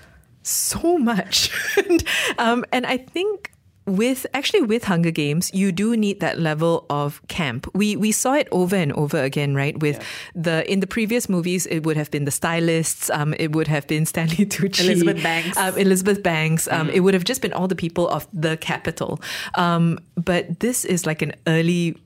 so 0.42 0.98
much, 0.98 1.50
and, 1.76 2.04
um, 2.38 2.64
and 2.72 2.86
I 2.86 2.98
think 2.98 3.50
with 3.86 4.26
actually 4.32 4.62
with 4.62 4.84
Hunger 4.84 5.10
Games, 5.10 5.50
you 5.52 5.70
do 5.72 5.96
need 5.96 6.20
that 6.20 6.38
level 6.38 6.86
of 6.88 7.20
camp. 7.28 7.66
We 7.74 7.96
we 7.96 8.12
saw 8.12 8.34
it 8.34 8.48
over 8.50 8.76
and 8.76 8.92
over 8.92 9.22
again, 9.22 9.54
right? 9.54 9.78
With 9.78 10.02
the 10.34 10.70
in 10.70 10.80
the 10.80 10.86
previous 10.86 11.28
movies, 11.28 11.66
it 11.66 11.80
would 11.84 11.96
have 11.96 12.10
been 12.10 12.24
the 12.24 12.30
stylists, 12.30 13.10
um, 13.10 13.34
it 13.38 13.52
would 13.52 13.68
have 13.68 13.86
been 13.86 14.06
Stanley 14.12 14.46
Tucci, 14.46 14.80
Elizabeth 14.84 15.22
Banks. 15.22 15.56
um, 15.58 15.76
Elizabeth 15.76 16.22
Banks. 16.22 16.68
Um, 16.68 16.88
It 16.90 17.00
would 17.00 17.14
have 17.14 17.24
just 17.24 17.42
been 17.42 17.52
all 17.52 17.68
the 17.68 17.76
people 17.76 18.08
of 18.08 18.26
the 18.32 18.56
capital. 18.56 19.20
Um, 19.54 19.98
but 20.16 20.60
this 20.60 20.84
is 20.84 21.06
like 21.06 21.20
an 21.22 21.32
early 21.46 21.96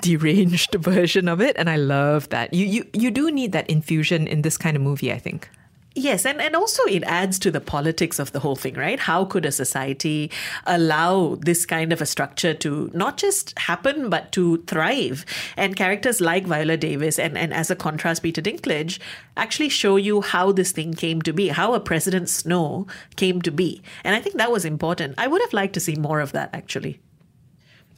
deranged 0.00 0.74
version 0.78 1.28
of 1.28 1.40
it 1.40 1.56
and 1.58 1.68
i 1.68 1.76
love 1.76 2.28
that 2.30 2.54
you 2.54 2.64
you 2.64 2.84
you 2.92 3.10
do 3.10 3.30
need 3.30 3.50
that 3.52 3.68
infusion 3.68 4.26
in 4.28 4.42
this 4.42 4.56
kind 4.56 4.76
of 4.76 4.82
movie 4.82 5.12
i 5.12 5.18
think 5.18 5.48
Yes, 5.94 6.24
and, 6.24 6.40
and 6.40 6.56
also 6.56 6.82
it 6.84 7.02
adds 7.04 7.38
to 7.40 7.50
the 7.50 7.60
politics 7.60 8.18
of 8.18 8.32
the 8.32 8.40
whole 8.40 8.56
thing, 8.56 8.74
right? 8.74 8.98
How 8.98 9.24
could 9.26 9.44
a 9.44 9.52
society 9.52 10.30
allow 10.66 11.36
this 11.40 11.66
kind 11.66 11.92
of 11.92 12.00
a 12.00 12.06
structure 12.06 12.54
to 12.54 12.90
not 12.94 13.18
just 13.18 13.58
happen, 13.58 14.08
but 14.08 14.32
to 14.32 14.58
thrive? 14.66 15.26
And 15.56 15.76
characters 15.76 16.20
like 16.20 16.46
Viola 16.46 16.78
Davis 16.78 17.18
and, 17.18 17.36
and 17.36 17.52
as 17.52 17.70
a 17.70 17.76
contrast, 17.76 18.22
Peter 18.22 18.40
Dinklage 18.40 18.98
actually 19.36 19.68
show 19.68 19.96
you 19.96 20.22
how 20.22 20.50
this 20.50 20.72
thing 20.72 20.94
came 20.94 21.20
to 21.22 21.32
be, 21.32 21.48
how 21.48 21.74
a 21.74 21.80
President 21.80 22.30
Snow 22.30 22.86
came 23.16 23.42
to 23.42 23.50
be. 23.50 23.82
And 24.02 24.14
I 24.16 24.20
think 24.20 24.36
that 24.36 24.50
was 24.50 24.64
important. 24.64 25.14
I 25.18 25.26
would 25.26 25.42
have 25.42 25.52
liked 25.52 25.74
to 25.74 25.80
see 25.80 25.96
more 25.96 26.20
of 26.20 26.32
that, 26.32 26.50
actually. 26.54 27.00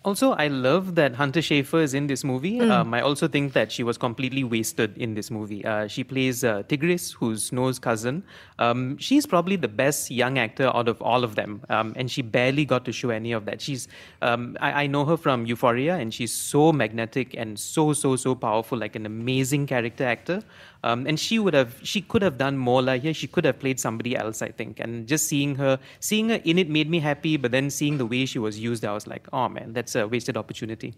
Also, 0.05 0.33
I 0.33 0.49
love 0.49 0.97
that 0.97 1.15
Hunter 1.15 1.41
Schafer 1.41 1.83
is 1.83 1.95
in 1.95 2.09
this 2.09 2.25
movie. 2.25 2.59
Mm. 2.59 2.71
Um, 2.71 2.93
I 2.93 3.01
also 3.01 3.27
think 3.27 3.55
that 3.55 3.73
she 3.73 3.83
was 3.83 3.97
completely 3.97 4.45
wasted 4.45 4.97
in 4.99 5.15
this 5.15 5.31
movie. 5.31 5.65
Uh, 5.65 5.89
she 5.89 6.05
plays 6.05 6.45
uh, 6.45 6.63
Tigris, 6.69 7.13
who's 7.13 7.45
Snow's 7.45 7.79
cousin. 7.79 8.23
Um, 8.59 8.99
she's 8.99 9.25
probably 9.25 9.57
the 9.57 9.69
best 9.69 10.11
young 10.11 10.39
actor 10.39 10.71
out 10.77 10.89
of 10.89 11.01
all 11.01 11.25
of 11.25 11.37
them, 11.37 11.63
um, 11.71 11.95
and 11.97 12.11
she 12.11 12.21
barely 12.21 12.67
got 12.67 12.85
to 12.85 12.93
show 12.93 13.09
any 13.09 13.33
of 13.33 13.47
that. 13.47 13.63
She's, 13.63 13.89
um, 14.21 14.59
I, 14.61 14.85
I 14.85 14.87
know 14.87 15.07
her 15.07 15.17
from 15.17 15.47
Euphoria, 15.47 15.97
and 15.97 16.13
she's 16.13 16.33
so 16.33 16.71
magnetic 16.71 17.35
and 17.35 17.59
so 17.59 17.95
so 17.95 18.17
so 18.17 18.35
powerful, 18.35 18.77
like 18.77 18.97
an 18.97 19.07
amazing 19.07 19.67
character 19.67 20.05
actor. 20.05 20.43
Um, 20.85 21.07
and 21.07 21.19
she 21.19 21.39
would 21.39 21.55
have, 21.55 21.81
she 21.83 22.03
could 22.03 22.21
have 22.21 22.37
done 22.37 22.59
more 22.59 22.83
like 22.83 23.03
here. 23.03 23.15
She 23.15 23.27
could 23.27 23.47
have 23.47 23.59
played 23.59 23.81
somebody 23.81 24.15
else, 24.15 24.43
I 24.43 24.51
think. 24.51 24.79
And 24.81 25.09
just 25.09 25.27
seeing 25.27 25.55
her, 25.57 25.79
seeing 25.99 26.29
her 26.29 26.41
in 26.45 26.59
it 26.59 26.69
made 26.69 26.91
me 26.91 27.01
happy. 27.01 27.39
But 27.39 27.53
then 27.53 27.71
seeing 27.71 27.97
the 27.97 28.05
way 28.05 28.27
she 28.27 28.39
was 28.39 28.61
used, 28.61 28.85
I 28.85 28.93
was 28.93 29.07
like, 29.07 29.27
oh 29.33 29.49
man, 29.49 29.73
that's 29.73 29.95
a 29.97 30.07
wasted 30.07 30.37
opportunity. 30.37 30.95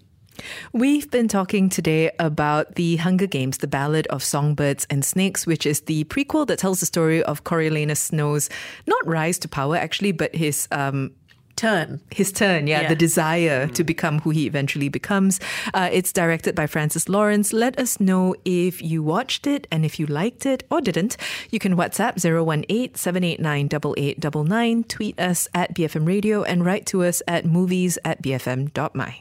We've 0.72 1.08
been 1.10 1.28
talking 1.28 1.68
today 1.68 2.10
about 2.18 2.74
The 2.74 2.96
Hunger 2.96 3.28
Games, 3.28 3.58
The 3.58 3.68
Ballad 3.68 4.06
of 4.08 4.22
Songbirds 4.22 4.86
and 4.90 5.04
Snakes, 5.04 5.46
which 5.46 5.64
is 5.64 5.82
the 5.82 6.04
prequel 6.04 6.46
that 6.48 6.58
tells 6.58 6.80
the 6.80 6.86
story 6.86 7.22
of 7.22 7.44
Coriolanus 7.44 8.00
Snow's 8.00 8.50
not 8.86 9.06
rise 9.06 9.38
to 9.38 9.48
power, 9.48 9.76
actually, 9.76 10.12
but 10.12 10.34
his 10.34 10.68
um, 10.72 11.12
turn. 11.56 12.00
His 12.10 12.30
turn, 12.32 12.66
yeah, 12.66 12.82
Yeah. 12.82 12.88
the 12.88 12.96
desire 12.96 13.66
to 13.68 13.82
become 13.84 14.20
who 14.20 14.30
he 14.30 14.46
eventually 14.46 14.88
becomes. 14.88 15.40
Uh, 15.74 15.88
it's 15.92 16.12
directed 16.12 16.54
by 16.54 16.66
Francis 16.66 17.08
Lawrence. 17.08 17.52
Let 17.52 17.78
us 17.78 17.98
know 18.00 18.34
if 18.44 18.82
you 18.82 19.02
watched 19.02 19.46
it 19.46 19.66
and 19.70 19.84
if 19.84 19.98
you 19.98 20.06
liked 20.06 20.46
it 20.46 20.64
or 20.70 20.80
didn't. 20.80 21.16
You 21.50 21.58
can 21.58 21.76
WhatsApp 21.76 22.18
018 22.24 22.94
789 22.94 23.66
8899, 23.66 24.84
tweet 24.84 25.18
us 25.20 25.48
at 25.54 25.74
BFM 25.74 26.06
Radio, 26.06 26.42
and 26.42 26.64
write 26.64 26.86
to 26.86 27.02
us 27.04 27.22
at 27.26 27.44
movies 27.46 27.98
at 28.04 28.22
bfm.my. 28.22 29.20